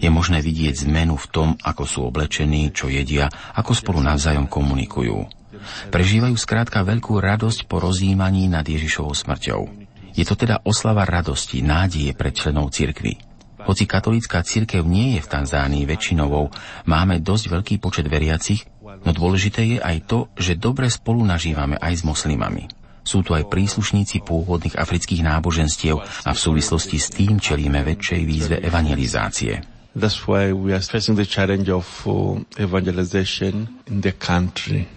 Je 0.00 0.08
možné 0.08 0.40
vidieť 0.40 0.88
zmenu 0.88 1.20
v 1.20 1.26
tom, 1.28 1.48
ako 1.60 1.84
sú 1.84 2.00
oblečení, 2.08 2.72
čo 2.72 2.88
jedia, 2.88 3.28
ako 3.52 3.76
spolu 3.76 4.00
navzájom 4.00 4.48
komunikujú. 4.48 5.28
Prežívajú 5.92 6.36
skrátka 6.36 6.80
veľkú 6.80 7.20
radosť 7.20 7.68
po 7.68 7.80
rozjímaní 7.80 8.48
nad 8.48 8.64
Ježišovou 8.64 9.12
smrťou. 9.12 9.62
Je 10.16 10.24
to 10.24 10.32
teda 10.32 10.64
oslava 10.64 11.04
radosti, 11.04 11.60
nádeje 11.60 12.16
pre 12.16 12.32
členov 12.32 12.72
cirkvy. 12.72 13.20
Hoci 13.66 13.84
katolícka 13.84 14.40
cirkev 14.46 14.86
nie 14.86 15.18
je 15.18 15.20
v 15.20 15.30
Tanzánii 15.32 15.84
väčšinovou, 15.90 16.54
máme 16.86 17.18
dosť 17.18 17.44
veľký 17.50 17.74
počet 17.82 18.06
veriacich, 18.06 18.62
No 19.06 19.14
dôležité 19.14 19.62
je 19.62 19.78
aj 19.78 20.10
to, 20.10 20.18
že 20.34 20.58
dobre 20.58 20.90
spolu 20.90 21.22
nažívame 21.22 21.78
aj 21.78 21.94
s 21.94 22.06
moslimami. 22.06 22.66
Sú 23.06 23.22
tu 23.22 23.38
aj 23.38 23.46
príslušníci 23.46 24.26
pôvodných 24.26 24.74
afrických 24.74 25.22
náboženstiev 25.22 26.02
a 26.02 26.30
v 26.34 26.42
súvislosti 26.42 26.98
s 26.98 27.14
tým 27.14 27.38
čelíme 27.38 27.86
väčšej 27.86 28.22
výzve 28.26 28.56
evangelizácie. 28.58 29.62
That's 29.94 30.26
why 30.26 30.50
we 30.50 30.74
are 30.74 30.82
facing 30.82 31.14
the 31.14 31.24
challenge 31.24 31.70
of 31.70 31.86
uh, 32.04 32.42
evangelization 32.58 33.80
in 33.86 34.02
the 34.02 34.12
country. 34.12 34.90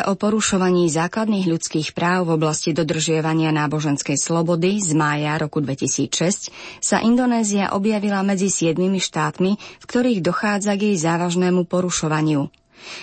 Správe 0.00 0.16
o 0.16 0.16
porušovaní 0.16 0.88
základných 0.88 1.44
ľudských 1.44 1.92
práv 1.92 2.24
v 2.24 2.40
oblasti 2.40 2.72
dodržiavania 2.72 3.52
náboženskej 3.52 4.16
slobody 4.16 4.80
z 4.80 4.96
mája 4.96 5.36
roku 5.36 5.60
2006 5.60 6.48
sa 6.80 7.04
Indonézia 7.04 7.76
objavila 7.76 8.24
medzi 8.24 8.48
siedmimi 8.48 8.96
štátmi, 8.96 9.60
v 9.60 9.84
ktorých 9.84 10.24
dochádza 10.24 10.72
k 10.80 10.88
jej 10.88 10.96
závažnému 11.04 11.68
porušovaniu. 11.68 12.48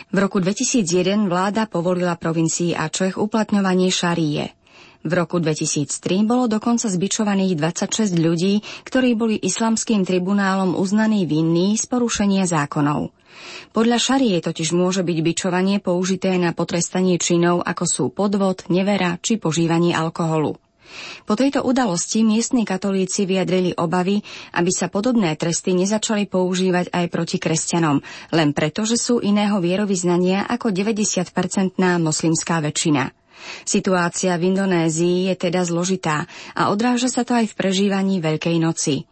V 0.09 0.17
roku 0.17 0.41
2001 0.41 1.29
vláda 1.29 1.69
povolila 1.69 2.17
provincii 2.17 2.73
Ačech 2.73 3.21
uplatňovanie 3.21 3.93
šaríje. 3.93 4.57
V 5.05 5.11
roku 5.13 5.37
2003 5.37 6.25
bolo 6.25 6.49
dokonca 6.49 6.89
zbičovaných 6.89 7.53
26 7.61 8.17
ľudí, 8.17 8.65
ktorí 8.89 9.13
boli 9.13 9.37
islamským 9.37 10.01
tribunálom 10.01 10.73
uznaní 10.73 11.29
vinní 11.29 11.77
z 11.77 11.85
porušenia 11.85 12.49
zákonov. 12.49 13.13
Podľa 13.75 13.97
šarie 13.99 14.37
totiž 14.41 14.73
môže 14.73 15.05
byť 15.05 15.17
bičovanie 15.21 15.77
použité 15.83 16.33
na 16.41 16.55
potrestanie 16.55 17.21
činov, 17.21 17.61
ako 17.61 17.83
sú 17.85 18.03
podvod, 18.09 18.65
nevera 18.73 19.19
či 19.21 19.37
požívanie 19.37 19.93
alkoholu. 19.93 20.57
Po 21.27 21.35
tejto 21.35 21.67
udalosti 21.67 22.23
miestni 22.23 22.63
katolíci 22.63 23.27
vyjadrili 23.27 23.75
obavy, 23.75 24.23
aby 24.55 24.71
sa 24.71 24.87
podobné 24.87 25.35
tresty 25.35 25.75
nezačali 25.75 26.25
používať 26.31 26.95
aj 26.95 27.05
proti 27.11 27.37
kresťanom, 27.37 27.99
len 28.31 28.49
preto, 28.55 28.87
že 28.87 28.95
sú 28.95 29.19
iného 29.19 29.59
vierovýznania 29.59 30.47
ako 30.47 30.71
90-percentná 30.71 31.99
moslimská 31.99 32.63
väčšina. 32.63 33.11
Situácia 33.67 34.33
v 34.39 34.49
Indonézii 34.55 35.29
je 35.29 35.35
teda 35.37 35.61
zložitá 35.61 36.25
a 36.57 36.73
odráža 36.73 37.11
sa 37.11 37.21
to 37.21 37.37
aj 37.37 37.53
v 37.53 37.57
prežívaní 37.57 38.17
Veľkej 38.17 38.57
noci. 38.57 39.05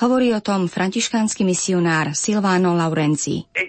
Hovorí 0.00 0.32
o 0.32 0.40
tom 0.40 0.66
františkánsky 0.66 1.44
misionár 1.44 2.16
Silvano 2.16 2.72
Laurenzi. 2.72 3.44
E 3.52 3.68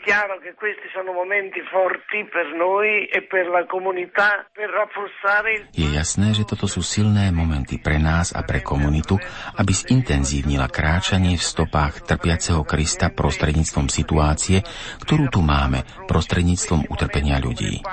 Je 5.76 5.88
jasné, 5.92 6.28
že 6.32 6.44
toto 6.48 6.66
sú 6.72 6.82
silné 6.86 7.34
momenty 7.36 7.82
pre 7.84 7.98
nás 8.00 8.32
a 8.32 8.42
pre 8.48 8.64
komunitu, 8.64 9.20
aby 9.60 9.74
zintenzívnila 9.76 10.72
kráčanie 10.72 11.36
v 11.36 11.44
stopách 11.44 12.08
trpiaceho 12.08 12.64
Krista 12.64 13.12
prostredníctvom 13.12 13.92
situácie, 13.92 14.64
ktorú 15.04 15.28
tu 15.28 15.44
máme, 15.44 15.84
prostredníctvom 16.08 16.88
utrpenia 16.88 17.42
ľudí. 17.44 17.84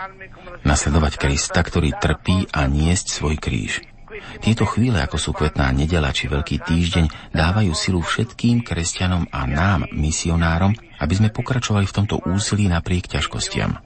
Nasledovať 0.62 1.12
Krista, 1.18 1.61
ktorý 1.64 1.97
trpí 1.97 2.51
a 2.55 2.71
niesť 2.71 3.07
svoj 3.18 3.37
kríž. 3.40 3.97
Tieto 4.38 4.64
chvíle, 4.69 5.01
ako 5.03 5.17
sú 5.19 5.31
kvetná 5.35 5.73
nedela 5.73 6.12
či 6.12 6.29
Veľký 6.29 6.62
týždeň, 6.62 7.33
dávajú 7.35 7.73
silu 7.73 8.01
všetkým 8.05 8.62
kresťanom 8.62 9.29
a 9.33 9.49
nám, 9.49 9.88
misionárom, 9.91 10.77
aby 10.99 11.14
sme 11.14 11.35
pokračovali 11.35 11.87
v 11.88 11.97
tomto 11.97 12.21
úsilí 12.27 12.69
napriek 12.69 13.09
ťažkostiam. 13.09 13.81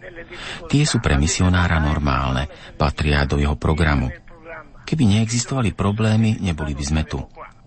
Tie 0.69 0.83
sú 0.89 0.99
pre 0.99 1.21
misionára 1.21 1.79
normálne, 1.79 2.49
patria 2.81 3.29
do 3.29 3.37
jeho 3.37 3.55
programu. 3.55 4.09
Keby 4.83 5.19
neexistovali 5.19 5.73
problémy, 5.73 6.41
neboli 6.43 6.75
by 6.77 6.85
sme 6.85 7.03
tu. 7.07 7.23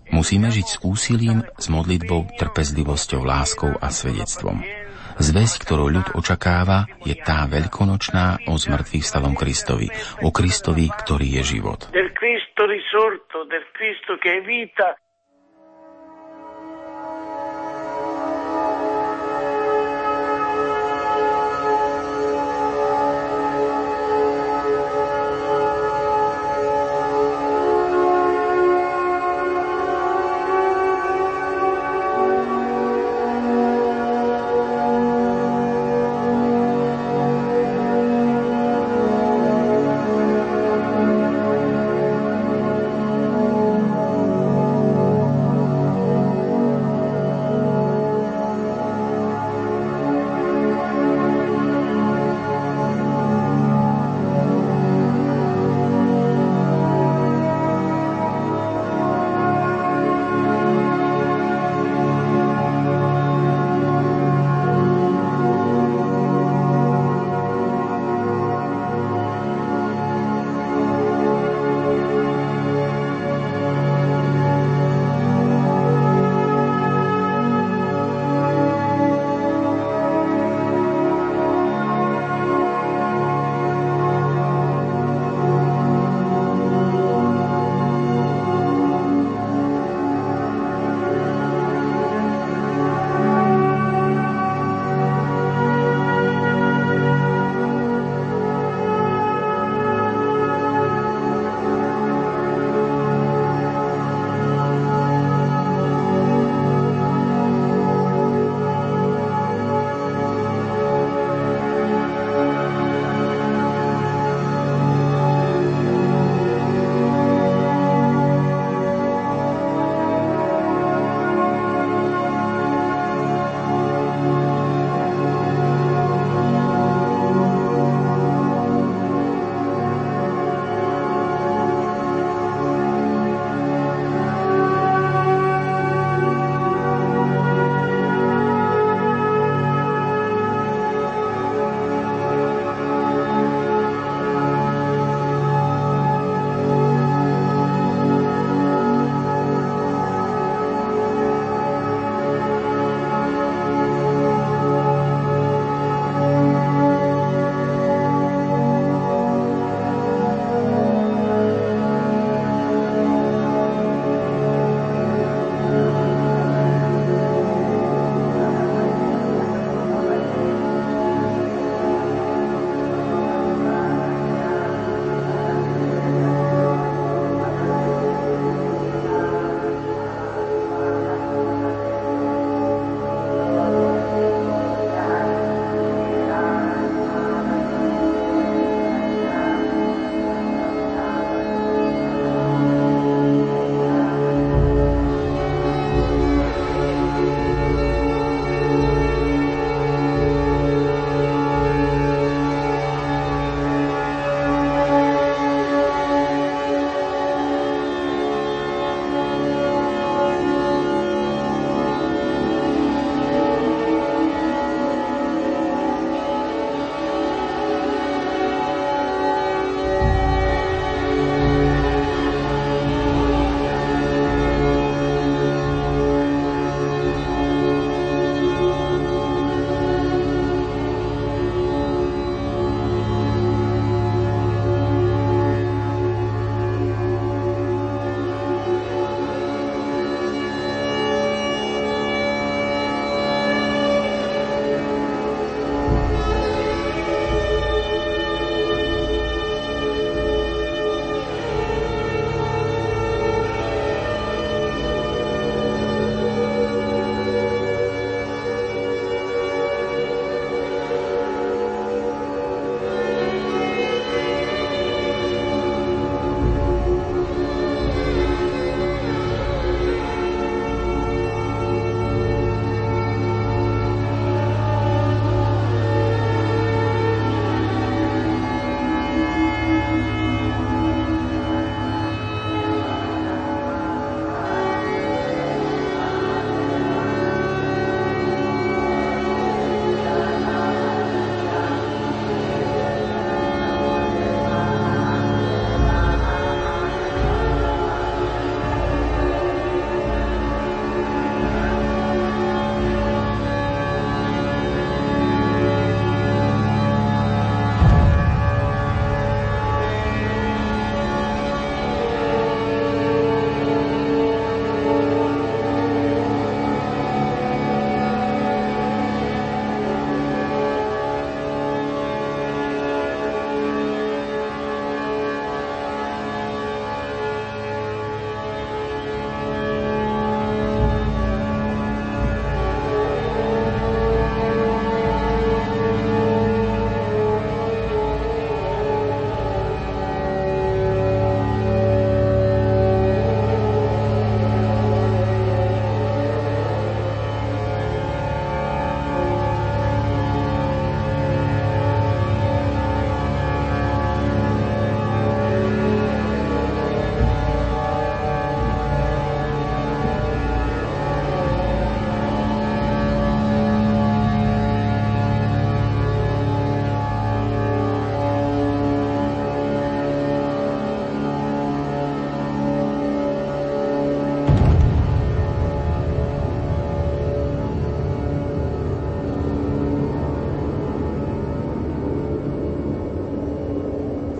Musíme 0.06 0.54
žiť 0.54 0.66
s 0.66 0.76
úsilím, 0.86 1.42
s 1.58 1.66
modlitbou, 1.66 2.38
trpezlivosťou, 2.38 3.26
láskou 3.26 3.74
a 3.74 3.90
svedectvom. 3.90 4.62
Zväzť, 5.16 5.64
ktorú 5.64 5.88
ľud 5.90 6.08
očakáva, 6.12 6.86
je 7.02 7.16
tá 7.16 7.48
veľkonočná 7.48 8.46
o 8.46 8.54
zmrtvých 8.54 9.00
stavom 9.00 9.32
Kristovi, 9.32 9.88
o 10.22 10.28
Kristovi, 10.28 10.92
ktorý 10.92 11.40
je 11.40 11.56
život. 11.56 11.88
Cristo 12.56 12.64
risorto, 12.64 13.44
del 13.44 13.70
Cristo 13.72 14.16
che 14.16 14.38
è 14.38 14.40
vita, 14.40 14.96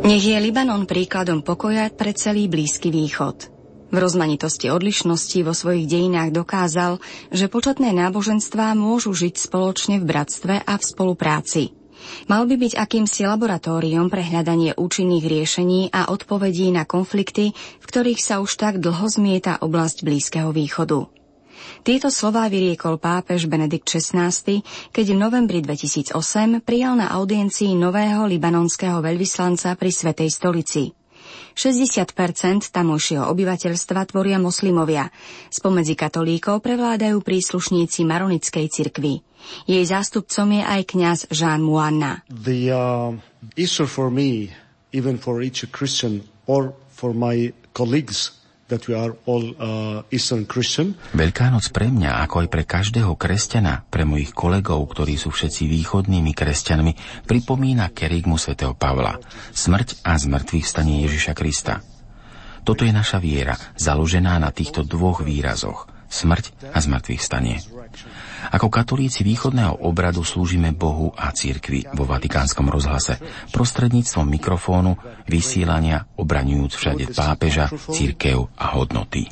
Nech 0.06 0.22
je 0.22 0.38
Libanon 0.38 0.86
príkladom 0.86 1.42
pokoja 1.42 1.90
pre 1.90 2.14
celý 2.14 2.46
Blízky 2.46 2.94
východ. 2.94 3.50
V 3.90 3.96
rozmanitosti 3.98 4.70
odlišností 4.70 5.42
vo 5.42 5.50
svojich 5.50 5.90
dejinách 5.90 6.30
dokázal, 6.30 7.02
že 7.34 7.50
početné 7.50 7.90
náboženstvá 7.90 8.78
môžu 8.78 9.10
žiť 9.10 9.34
spoločne 9.34 9.98
v 9.98 10.06
bratstve 10.06 10.62
a 10.62 10.78
v 10.78 10.84
spolupráci. 10.86 11.74
Mal 12.30 12.46
by 12.46 12.54
byť 12.54 12.72
akýmsi 12.78 13.26
laboratóriom 13.26 14.06
pre 14.06 14.22
hľadanie 14.22 14.78
účinných 14.78 15.26
riešení 15.26 15.90
a 15.90 16.14
odpovedí 16.14 16.70
na 16.70 16.86
konflikty, 16.86 17.50
v 17.82 17.84
ktorých 17.90 18.22
sa 18.22 18.38
už 18.38 18.62
tak 18.62 18.78
dlho 18.78 19.10
zmieta 19.10 19.58
oblasť 19.58 20.06
Blízkeho 20.06 20.54
východu. 20.54 21.10
Tieto 21.86 22.10
slová 22.10 22.50
vyriekol 22.50 22.98
pápež 22.98 23.46
Benedikt 23.46 23.86
XVI, 23.86 24.32
keď 24.90 25.06
v 25.12 25.18
novembri 25.18 25.58
2008 25.62 26.12
prijal 26.62 26.98
na 26.98 27.12
audiencii 27.14 27.74
nového 27.78 28.26
libanonského 28.26 28.98
veľvyslanca 29.00 29.74
pri 29.78 29.90
Svetej 29.90 30.30
stolici. 30.32 30.92
60% 31.56 32.68
tamojšieho 32.68 33.24
obyvateľstva 33.32 34.04
tvoria 34.12 34.36
moslimovia. 34.36 35.08
Spomedzi 35.48 35.96
katolíkov 35.96 36.60
prevládajú 36.60 37.24
príslušníci 37.24 38.04
maronickej 38.04 38.66
cirkvi. 38.68 39.24
Jej 39.64 39.84
zástupcom 39.88 40.52
je 40.52 40.62
aj 40.62 40.82
kňaz 40.84 41.18
Jean 41.32 41.64
Muanna. 41.64 42.20
The 42.28 42.76
uh, 43.56 43.88
for 43.88 44.12
me, 44.12 44.52
even 44.92 45.16
for 45.16 45.40
each 45.40 45.64
Christian 45.72 46.28
or 46.44 46.76
for 46.92 47.16
my 47.16 47.56
colleagues 47.72 48.36
uh. 49.56 50.02
Veľká 51.14 51.46
noc 51.54 51.66
pre 51.70 51.86
mňa, 51.86 52.10
ako 52.26 52.36
aj 52.42 52.48
pre 52.50 52.62
každého 52.66 53.12
kresťana, 53.14 53.86
pre 53.86 54.02
mojich 54.02 54.34
kolegov, 54.34 54.82
ktorí 54.90 55.14
sú 55.14 55.30
všetci 55.30 55.70
východnými 55.70 56.34
kresťanmi, 56.34 57.24
pripomína 57.30 57.94
kerigmu 57.94 58.34
svätého 58.34 58.74
Pavla, 58.74 59.22
smrť 59.54 60.02
a 60.02 60.18
zmrtvých 60.18 60.66
stanie 60.66 61.06
Ježiša 61.06 61.32
Krista. 61.38 61.78
Toto 62.66 62.82
je 62.82 62.90
naša 62.90 63.22
viera, 63.22 63.54
založená 63.78 64.42
na 64.42 64.50
týchto 64.50 64.82
dvoch 64.82 65.22
výrazoch– 65.22 65.86
smrť 66.10 66.74
a 66.74 66.78
zmrtvých 66.78 67.22
stanie. 67.22 67.62
Ako 68.56 68.72
katolíci 68.72 69.20
východného 69.20 69.84
obradu 69.84 70.24
slúžime 70.24 70.72
Bohu 70.72 71.12
a 71.12 71.28
cirkvi 71.28 71.84
vo 71.92 72.08
Vatikánskom 72.08 72.72
rozhlase 72.72 73.20
prostredníctvom 73.52 74.24
mikrofónu, 74.24 74.96
vysielania, 75.28 76.08
obraňujúc 76.16 76.72
všade 76.72 77.04
pápeža, 77.12 77.68
církev 77.68 78.48
a 78.56 78.66
hodnoty. 78.80 79.28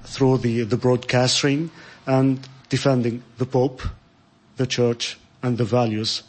the 4.54 4.68
church 4.70 5.18
and 5.42 5.58
the 5.58 5.66
values 5.66 6.22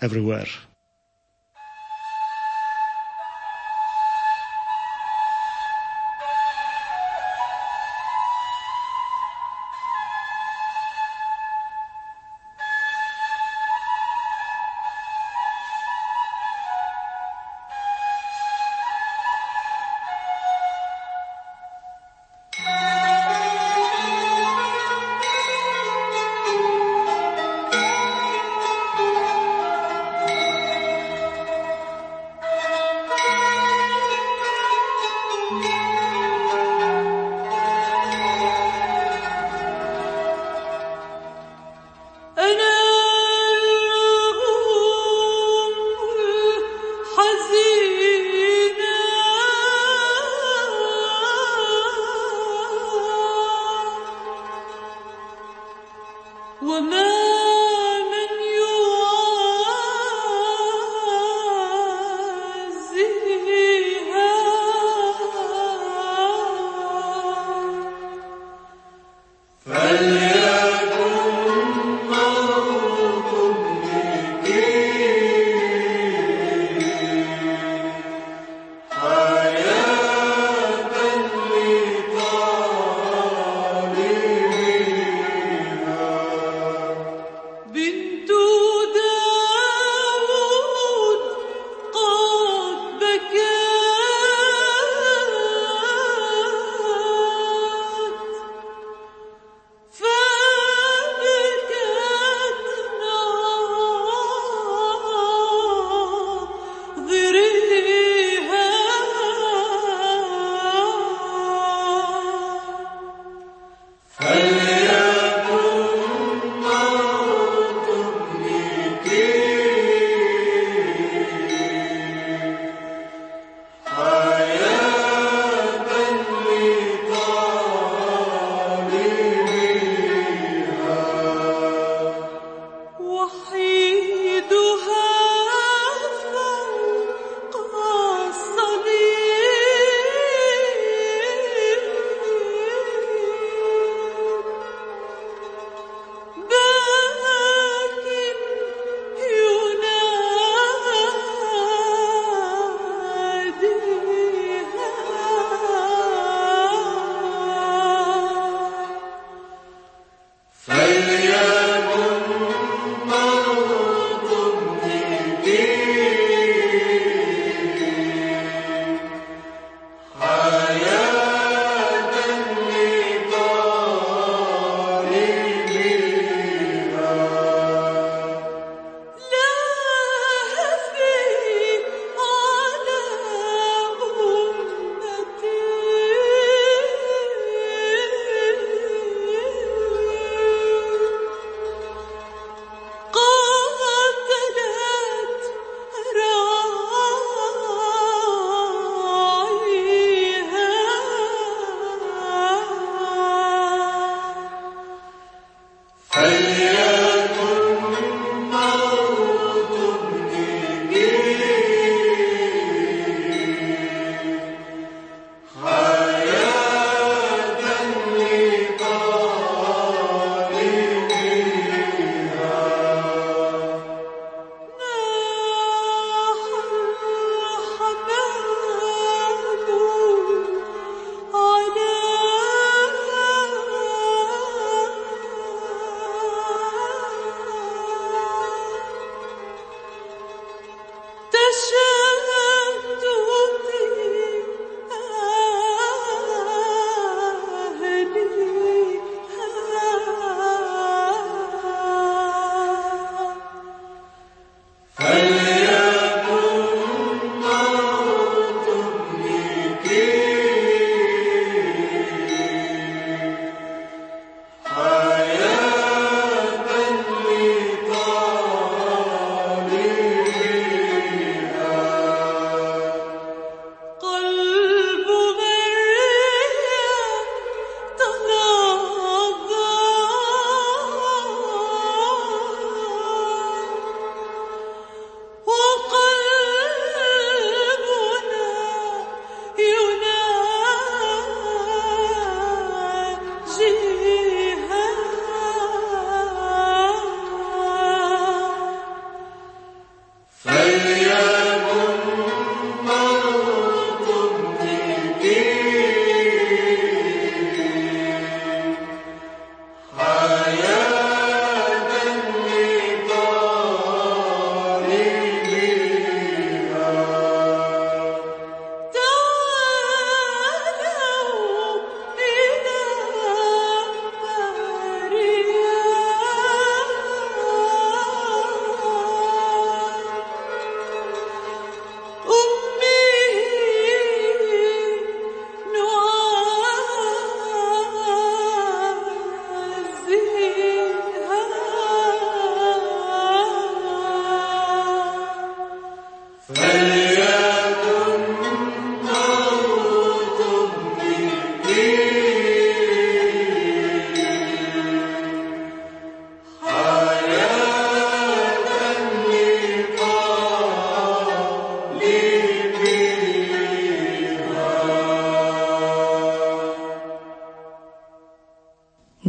everywhere. 0.00 0.67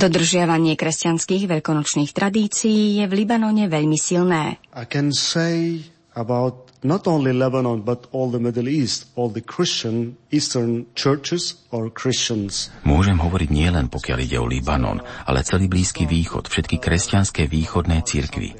Dodržiavanie 0.09 0.73
kresťanských 0.73 1.45
veľkonočných 1.45 2.17
tradícií 2.17 2.97
je 2.97 3.05
v 3.05 3.13
Libanone 3.13 3.69
veľmi 3.69 3.93
silné. 3.93 4.57
I 4.73 4.89
can 4.89 5.13
say 5.13 5.85
about 6.17 6.73
not 6.81 7.05
only 7.05 7.29
Lebanon, 7.29 7.85
but 7.85 8.09
all 8.09 8.33
the 8.33 8.41
Middle 8.41 8.65
East, 8.65 9.13
all 9.13 9.29
the 9.29 9.45
Christian 9.45 10.17
Eastern 10.33 10.89
churches 10.97 11.61
or 11.69 11.93
Christians. 11.93 12.73
Môžem 12.89 13.21
hovoriť 13.21 13.53
nielen 13.53 13.85
pokiaľ 13.93 14.17
ide 14.25 14.41
o 14.41 14.49
Libanon, 14.49 14.97
ale 15.29 15.45
celý 15.45 15.69
Blízky 15.69 16.09
východ, 16.09 16.49
všetky 16.49 16.81
kresťanské 16.81 17.45
východné 17.45 18.01
cirkvy. 18.01 18.57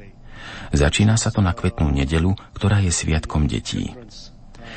Začína 0.70 1.18
sa 1.18 1.34
to 1.34 1.42
na 1.42 1.50
kvetnú 1.50 1.90
nedelu, 1.90 2.30
ktorá 2.54 2.78
je 2.78 2.94
sviatkom 2.94 3.50
detí. 3.50 3.90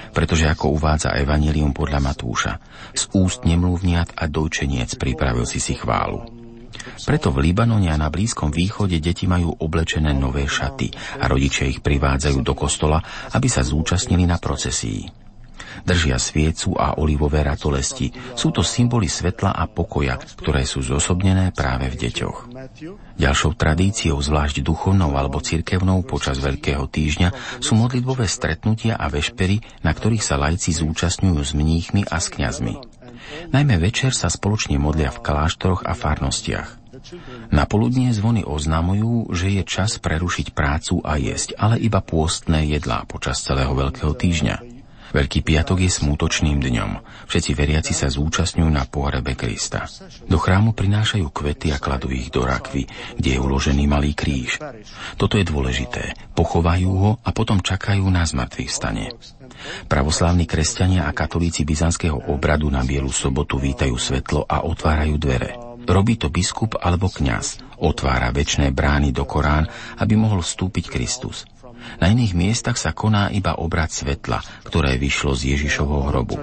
Pretože 0.10 0.50
ako 0.50 0.74
uvádza 0.74 1.14
Evangelium 1.22 1.70
podľa 1.70 2.02
Matúša, 2.02 2.58
z 2.98 3.14
úst 3.14 3.46
nemluvniat 3.46 4.18
a 4.18 4.26
dojčeniec 4.26 4.98
pripravil 4.98 5.46
si 5.46 5.62
si 5.62 5.78
chválu. 5.78 6.33
Preto 7.14 7.30
v 7.30 7.46
Libanone 7.46 7.94
a 7.94 7.98
na 8.02 8.10
Blízkom 8.10 8.50
východe 8.50 8.98
deti 8.98 9.30
majú 9.30 9.54
oblečené 9.62 10.18
nové 10.18 10.50
šaty 10.50 10.90
a 11.22 11.30
rodičia 11.30 11.70
ich 11.70 11.86
privádzajú 11.86 12.42
do 12.42 12.58
kostola, 12.58 13.06
aby 13.38 13.46
sa 13.46 13.62
zúčastnili 13.62 14.26
na 14.26 14.42
procesii. 14.42 15.14
Držia 15.86 16.18
sviecu 16.18 16.74
a 16.74 16.98
olivové 16.98 17.46
ratolesti. 17.46 18.10
Sú 18.34 18.50
to 18.50 18.66
symboly 18.66 19.06
svetla 19.06 19.54
a 19.54 19.70
pokoja, 19.70 20.18
ktoré 20.42 20.66
sú 20.66 20.82
zosobnené 20.82 21.54
práve 21.54 21.94
v 21.94 22.02
deťoch. 22.02 22.50
Ďalšou 23.22 23.62
tradíciou, 23.62 24.18
zvlášť 24.18 24.66
duchovnou 24.66 25.14
alebo 25.14 25.38
cirkevnou 25.38 26.02
počas 26.10 26.42
Veľkého 26.42 26.90
týždňa, 26.90 27.62
sú 27.62 27.78
modlitbové 27.78 28.26
stretnutia 28.26 28.98
a 28.98 29.06
vešpery, 29.14 29.86
na 29.86 29.94
ktorých 29.94 30.26
sa 30.26 30.42
lajci 30.42 30.82
zúčastňujú 30.82 31.42
s 31.46 31.54
mníchmi 31.54 32.10
a 32.10 32.18
s 32.18 32.34
kňazmi. 32.34 32.74
Najmä 33.54 33.78
večer 33.78 34.18
sa 34.18 34.34
spoločne 34.34 34.82
modlia 34.82 35.14
v 35.14 35.22
kláštoroch 35.22 35.86
a 35.86 35.94
farnostiach. 35.94 36.83
Na 37.50 37.66
poludnie 37.66 38.14
zvony 38.14 38.46
oznamujú, 38.46 39.34
že 39.34 39.50
je 39.50 39.64
čas 39.66 39.98
prerušiť 39.98 40.54
prácu 40.54 41.02
a 41.02 41.18
jesť, 41.18 41.58
ale 41.58 41.82
iba 41.82 42.00
pôstne 42.00 42.62
jedlá 42.66 43.06
počas 43.10 43.42
celého 43.42 43.74
Veľkého 43.74 44.14
týždňa. 44.14 44.74
Veľký 45.14 45.46
piatok 45.46 45.86
je 45.86 45.94
smútočným 45.94 46.58
dňom. 46.58 46.92
Všetci 47.30 47.52
veriaci 47.54 47.94
sa 47.94 48.10
zúčastňujú 48.10 48.66
na 48.66 48.90
pohrebe 48.90 49.38
Krista. 49.38 49.86
Do 50.26 50.42
chrámu 50.42 50.74
prinášajú 50.74 51.30
kvety 51.30 51.70
a 51.70 51.78
kladú 51.78 52.10
ich 52.10 52.34
do 52.34 52.42
rakvy, 52.42 52.90
kde 53.22 53.30
je 53.38 53.40
uložený 53.40 53.86
malý 53.86 54.18
kríž. 54.18 54.58
Toto 55.22 55.38
je 55.38 55.46
dôležité. 55.46 56.18
Pochovajú 56.34 56.90
ho 56.90 57.12
a 57.22 57.30
potom 57.30 57.62
čakajú 57.62 58.02
na 58.10 58.26
zmrtvých 58.26 58.72
stane. 58.74 59.14
Pravoslávni 59.86 60.50
kresťania 60.50 61.06
a 61.06 61.14
katolíci 61.14 61.62
byzantského 61.62 62.34
obradu 62.34 62.74
na 62.74 62.82
Bielu 62.82 63.14
sobotu 63.14 63.62
vítajú 63.62 63.94
svetlo 63.94 64.50
a 64.50 64.66
otvárajú 64.66 65.16
dvere. 65.22 65.73
Robí 65.84 66.16
to 66.16 66.32
biskup 66.32 66.80
alebo 66.80 67.12
kňaz. 67.12 67.60
Otvára 67.84 68.32
väčšie 68.32 68.72
brány 68.72 69.12
do 69.12 69.28
Korán, 69.28 69.68
aby 70.00 70.16
mohol 70.16 70.40
vstúpiť 70.40 70.88
Kristus. 70.88 71.44
Na 72.00 72.08
iných 72.08 72.34
miestach 72.34 72.80
sa 72.80 72.96
koná 72.96 73.28
iba 73.30 73.60
obrad 73.60 73.92
svetla, 73.92 74.40
ktoré 74.64 74.96
vyšlo 74.96 75.36
z 75.36 75.58
Ježišovho 75.58 76.00
hrobu. 76.10 76.40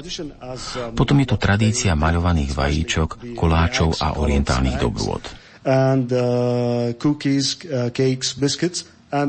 Potom 0.93 1.16
je 1.22 1.28
to 1.28 1.36
tradícia 1.41 1.97
maľovaných 1.97 2.53
vajíčok, 2.53 3.09
koláčov 3.36 3.97
a 4.05 4.20
orientálnych 4.20 4.76
dobrôd. 4.76 5.22
And 5.61 6.09
uh, 6.09 6.97
uh, 6.97 7.93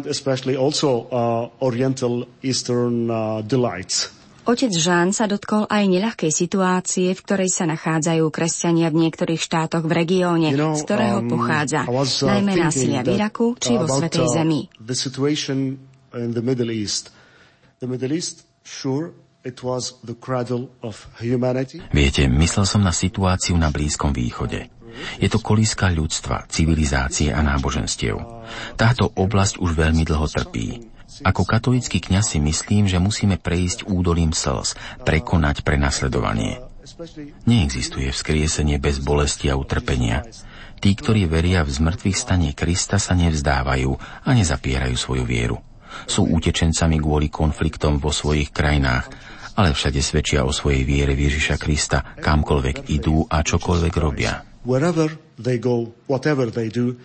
especially 0.07 0.55
also 0.55 0.89
uh, 1.11 1.51
Oriental 1.59 2.23
Eastern 2.39 3.11
uh, 3.11 3.43
delights. 3.43 4.20
Otec 4.41 4.73
Žán 4.73 5.13
sa 5.13 5.29
dotkol 5.29 5.69
aj 5.69 5.85
neľahkej 5.85 6.33
situácie, 6.33 7.13
v 7.13 7.21
ktorej 7.21 7.53
sa 7.53 7.69
nachádzajú 7.69 8.25
kresťania 8.33 8.89
v 8.89 9.05
niektorých 9.05 9.37
štátoch 9.37 9.85
v 9.85 9.93
regióne, 9.93 10.49
you 10.49 10.57
know, 10.57 10.73
z 10.73 10.81
ktorého 10.81 11.21
um, 11.21 11.29
pochádza, 11.29 11.85
was, 11.85 12.25
uh, 12.25 12.33
najmä 12.33 12.57
násilia 12.57 13.05
v 13.05 13.21
Iraku 13.21 13.53
či 13.61 13.77
vo 13.77 13.85
Svetej 13.85 14.25
uh, 14.25 14.33
Zemi. 14.33 14.61
The 14.81 14.97
situation 14.97 15.77
in 16.17 16.33
the 16.33 16.41
Middle 16.41 16.73
East. 16.73 17.13
The 17.77 17.85
Middle 17.85 18.17
East, 18.17 18.49
sure, 18.65 19.13
it 19.45 19.61
was 19.61 20.01
the 20.01 20.17
cradle 20.17 20.73
of 20.81 21.05
humanity. 21.21 21.85
Viete, 21.93 22.25
myslel 22.25 22.65
som 22.65 22.81
na 22.81 22.93
situáciu 22.93 23.53
na 23.61 23.69
Blízkom 23.69 24.09
východe. 24.09 24.73
Je 25.23 25.31
to 25.31 25.39
kolíska 25.39 25.87
ľudstva, 25.87 26.51
civilizácie 26.51 27.31
a 27.31 27.39
náboženstiev. 27.39 28.19
Táto 28.75 29.07
oblasť 29.15 29.63
už 29.63 29.71
veľmi 29.71 30.03
dlho 30.03 30.27
trpí. 30.27 30.90
Ako 31.27 31.43
katolický 31.43 31.99
kňaz 31.99 32.35
si 32.35 32.39
myslím, 32.39 32.87
že 32.87 33.03
musíme 33.03 33.35
prejsť 33.35 33.85
údolím 33.91 34.31
slz, 34.31 34.79
prekonať 35.03 35.67
prenasledovanie. 35.67 36.63
Neexistuje 37.45 38.09
vzkriesenie 38.09 38.79
bez 38.79 39.03
bolesti 39.03 39.51
a 39.51 39.59
utrpenia. 39.59 40.23
Tí, 40.81 40.97
ktorí 40.97 41.29
veria 41.29 41.61
v 41.61 41.75
zmrtvých 41.75 42.17
stane 42.17 42.49
Krista, 42.57 42.97
sa 42.97 43.13
nevzdávajú 43.13 43.91
a 44.25 44.29
nezapierajú 44.33 44.95
svoju 44.97 45.23
vieru. 45.27 45.57
Sú 46.07 46.25
utečencami 46.25 46.97
kvôli 46.97 47.27
konfliktom 47.27 48.01
vo 48.01 48.09
svojich 48.09 48.49
krajinách, 48.49 49.11
ale 49.59 49.75
všade 49.75 49.99
svedčia 49.99 50.47
o 50.47 50.55
svojej 50.55 50.87
viere 50.87 51.13
v 51.13 51.29
Ježiša 51.29 51.59
Krista, 51.59 52.17
kamkoľvek 52.17 52.89
idú 52.89 53.27
a 53.27 53.43
čokoľvek 53.43 53.93
robia 53.99 54.41
they 55.41 55.57
go, 55.57 55.93
whatever 56.07 56.45
they 56.45 56.69
do, 56.69 56.97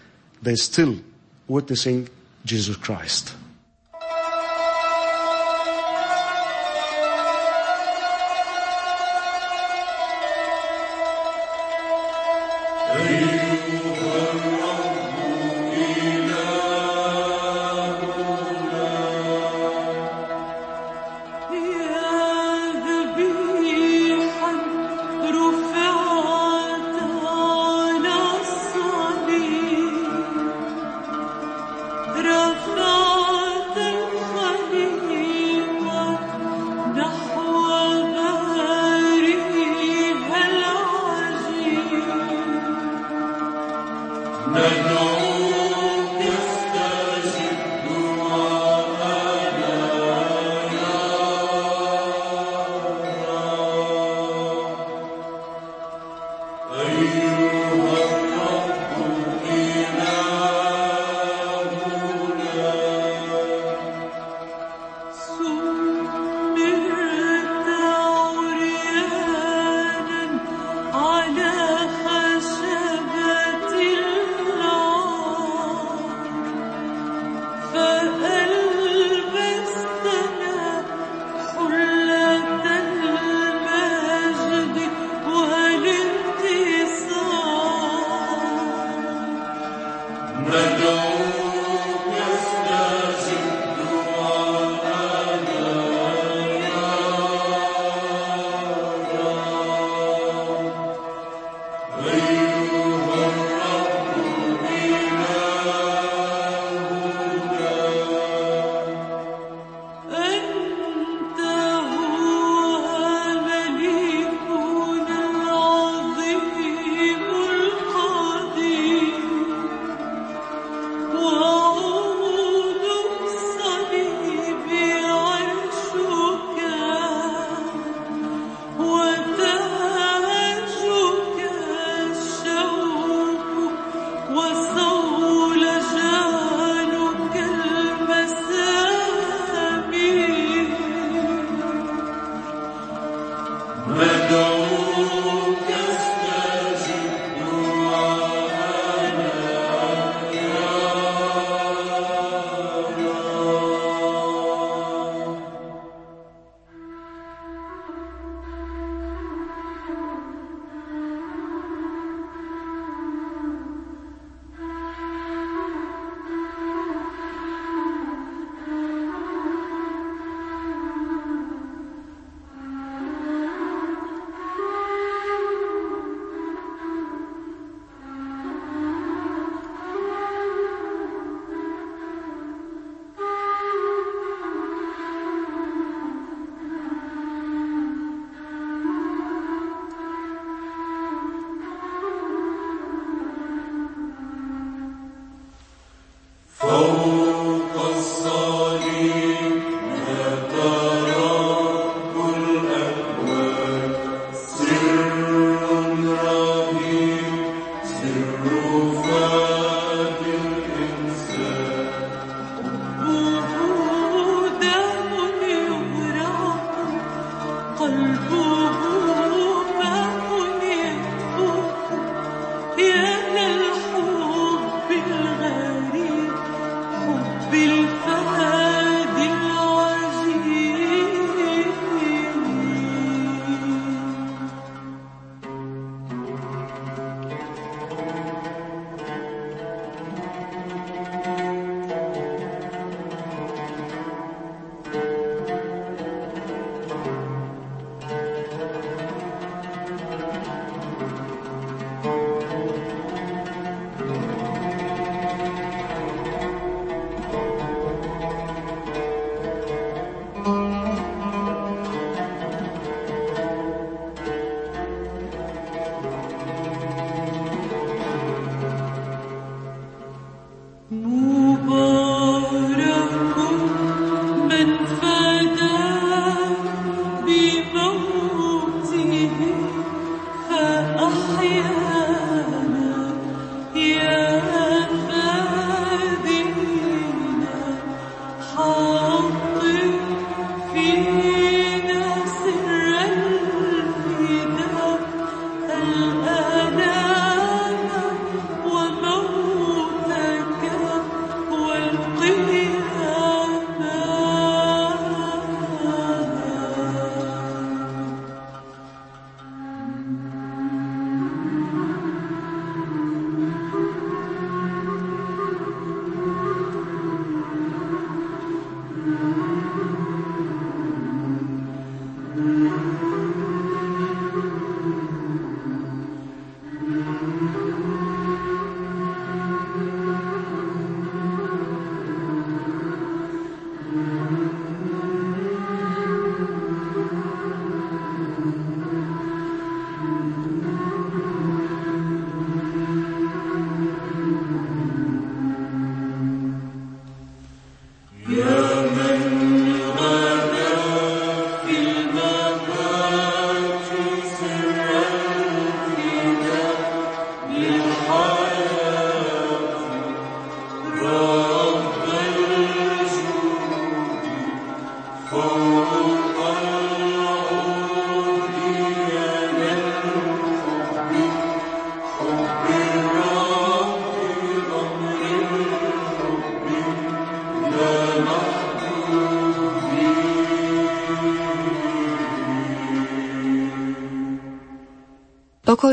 they're 0.42 0.56
still 0.56 0.96
witnessing 1.48 2.08
Jesus 2.44 2.76
Christ. 2.76 3.34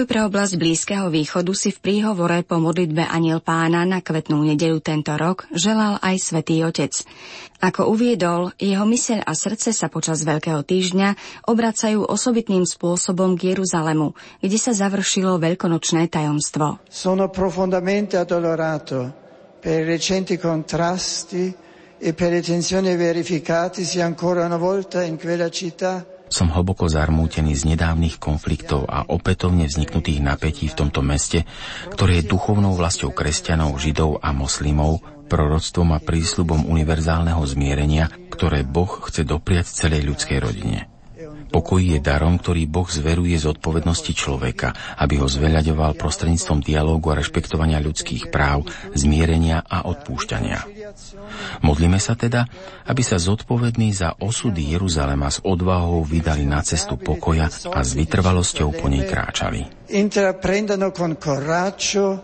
Pokoj 0.03 0.19
pre 0.19 0.27
oblasť 0.27 0.59
Blízkeho 0.59 1.07
východu 1.07 1.55
si 1.55 1.71
v 1.71 1.79
príhovore 1.79 2.43
po 2.43 2.59
modlitbe 2.59 3.07
Aniel 3.07 3.39
pána 3.39 3.87
na 3.87 4.03
kvetnú 4.03 4.43
nedelu 4.43 4.83
tento 4.83 5.15
rok 5.15 5.47
želal 5.55 5.95
aj 6.03 6.19
svätý 6.19 6.59
Otec. 6.67 6.91
Ako 7.63 7.87
uviedol, 7.87 8.51
jeho 8.59 8.83
myseľ 8.83 9.23
a 9.23 9.31
srdce 9.31 9.71
sa 9.71 9.87
počas 9.87 10.27
Veľkého 10.27 10.59
týždňa 10.59 11.15
obracajú 11.47 12.03
osobitným 12.03 12.67
spôsobom 12.67 13.39
k 13.39 13.55
Jeruzalemu, 13.55 14.11
kde 14.43 14.57
sa 14.59 14.75
završilo 14.75 15.39
veľkonočné 15.39 16.11
tajomstvo. 16.11 16.83
Sono 16.91 17.31
profondamente 17.31 18.19
addolorato 18.19 19.07
per 19.63 19.87
recenti 19.87 20.35
contrasti 20.35 21.47
e 21.95 22.11
per 22.11 22.35
le 22.35 22.43
tensioni 22.43 22.91
verificatisi 22.99 24.03
ancora 24.03 24.43
una 24.43 24.59
volta 24.59 24.99
in 24.99 25.15
quella 25.15 25.47
città 25.47 26.03
som 26.33 26.49
hlboko 26.49 26.89
zarmútený 26.89 27.53
z 27.53 27.77
nedávnych 27.77 28.17
konfliktov 28.17 28.89
a 28.89 29.05
opätovne 29.05 29.69
vzniknutých 29.69 30.25
napätí 30.25 30.65
v 30.65 30.77
tomto 30.81 31.05
meste, 31.05 31.45
ktoré 31.93 32.25
je 32.25 32.33
duchovnou 32.33 32.73
vlastou 32.73 33.13
kresťanov, 33.13 33.77
židov 33.77 34.17
a 34.25 34.33
moslimov, 34.33 35.05
proroctvom 35.29 35.93
a 35.93 36.01
prísľubom 36.01 36.65
univerzálneho 36.65 37.41
zmierenia, 37.45 38.09
ktoré 38.33 38.65
Boh 38.65 38.89
chce 39.05 39.21
dopriať 39.21 39.69
celej 39.69 40.09
ľudskej 40.09 40.41
rodine. 40.41 40.89
Pokoj 41.53 41.77
je 41.85 42.01
darom, 42.01 42.41
ktorý 42.41 42.65
Boh 42.65 42.89
zveruje 42.89 43.37
z 43.37 43.53
odpovednosti 43.53 44.09
človeka, 44.17 44.73
aby 44.97 45.21
ho 45.21 45.29
zveľaďoval 45.29 45.93
prostredníctvom 46.01 46.65
dialógu 46.65 47.13
a 47.13 47.19
rešpektovania 47.21 47.77
ľudských 47.77 48.33
práv, 48.33 48.65
zmierenia 48.97 49.61
a 49.61 49.85
odpúšťania. 49.85 50.82
Modlíme 51.61 51.97
sa 52.01 52.13
teda, 52.17 52.45
aby 52.89 53.01
sa 53.05 53.21
zodpovední 53.21 53.93
za 53.93 54.17
osudy 54.19 54.73
Jeruzalema 54.73 55.29
s 55.29 55.41
odvahou 55.41 56.01
vydali 56.05 56.45
na 56.45 56.61
cestu 56.65 56.97
pokoja 56.97 57.49
a 57.49 57.79
s 57.81 57.91
vytrvalosťou 57.93 58.69
po 58.77 58.89
nej 58.89 59.05
kráčali. 59.05 59.89
Intraprendano 59.93 60.89
con 60.89 61.17
coraggio 61.17 62.21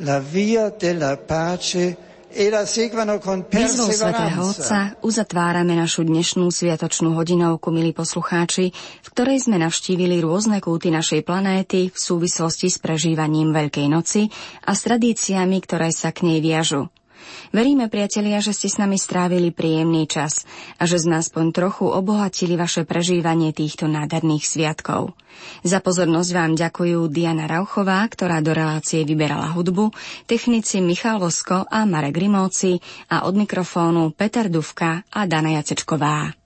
la 0.00 0.18
via 0.18 0.72
della 0.72 1.16
pace 1.20 2.10
Výzvou 2.30 3.90
svätého 3.90 4.38
Otca 4.38 4.94
uzatvárame 5.02 5.74
našu 5.74 6.06
dnešnú 6.06 6.46
sviatočnú 6.54 7.18
hodinovku, 7.18 7.74
milí 7.74 7.90
poslucháči, 7.90 8.70
v 9.02 9.08
ktorej 9.10 9.50
sme 9.50 9.58
navštívili 9.58 10.22
rôzne 10.22 10.62
kúty 10.62 10.94
našej 10.94 11.26
planéty 11.26 11.90
v 11.90 11.98
súvislosti 11.98 12.70
s 12.70 12.78
prežívaním 12.78 13.50
Veľkej 13.50 13.90
noci 13.90 14.30
a 14.62 14.78
s 14.78 14.86
tradíciami, 14.86 15.58
ktoré 15.58 15.90
sa 15.90 16.14
k 16.14 16.30
nej 16.30 16.38
viažu. 16.38 16.86
Veríme, 17.50 17.90
priatelia, 17.90 18.38
že 18.38 18.54
ste 18.54 18.70
s 18.70 18.78
nami 18.78 18.96
strávili 18.96 19.50
príjemný 19.50 20.06
čas 20.06 20.46
a 20.78 20.86
že 20.86 21.02
sme 21.02 21.18
aspoň 21.18 21.50
trochu 21.50 21.86
obohatili 21.86 22.54
vaše 22.54 22.86
prežívanie 22.86 23.50
týchto 23.50 23.90
nádherných 23.90 24.44
sviatkov. 24.46 25.18
Za 25.62 25.78
pozornosť 25.84 26.30
vám 26.32 26.52
ďakujú 26.56 27.06
Diana 27.12 27.46
Rauchová, 27.50 28.02
ktorá 28.08 28.42
do 28.42 28.56
relácie 28.56 29.04
vyberala 29.06 29.52
hudbu, 29.52 29.92
technici 30.24 30.80
Michal 30.80 31.20
Vosko 31.20 31.66
a 31.66 31.86
Marek 31.86 32.16
Rimóci 32.18 32.78
a 33.10 33.26
od 33.28 33.34
mikrofónu 33.36 34.16
Peter 34.16 34.48
Duvka 34.48 35.04
a 35.10 35.20
Dana 35.28 35.60
Jacečková. 35.60 36.39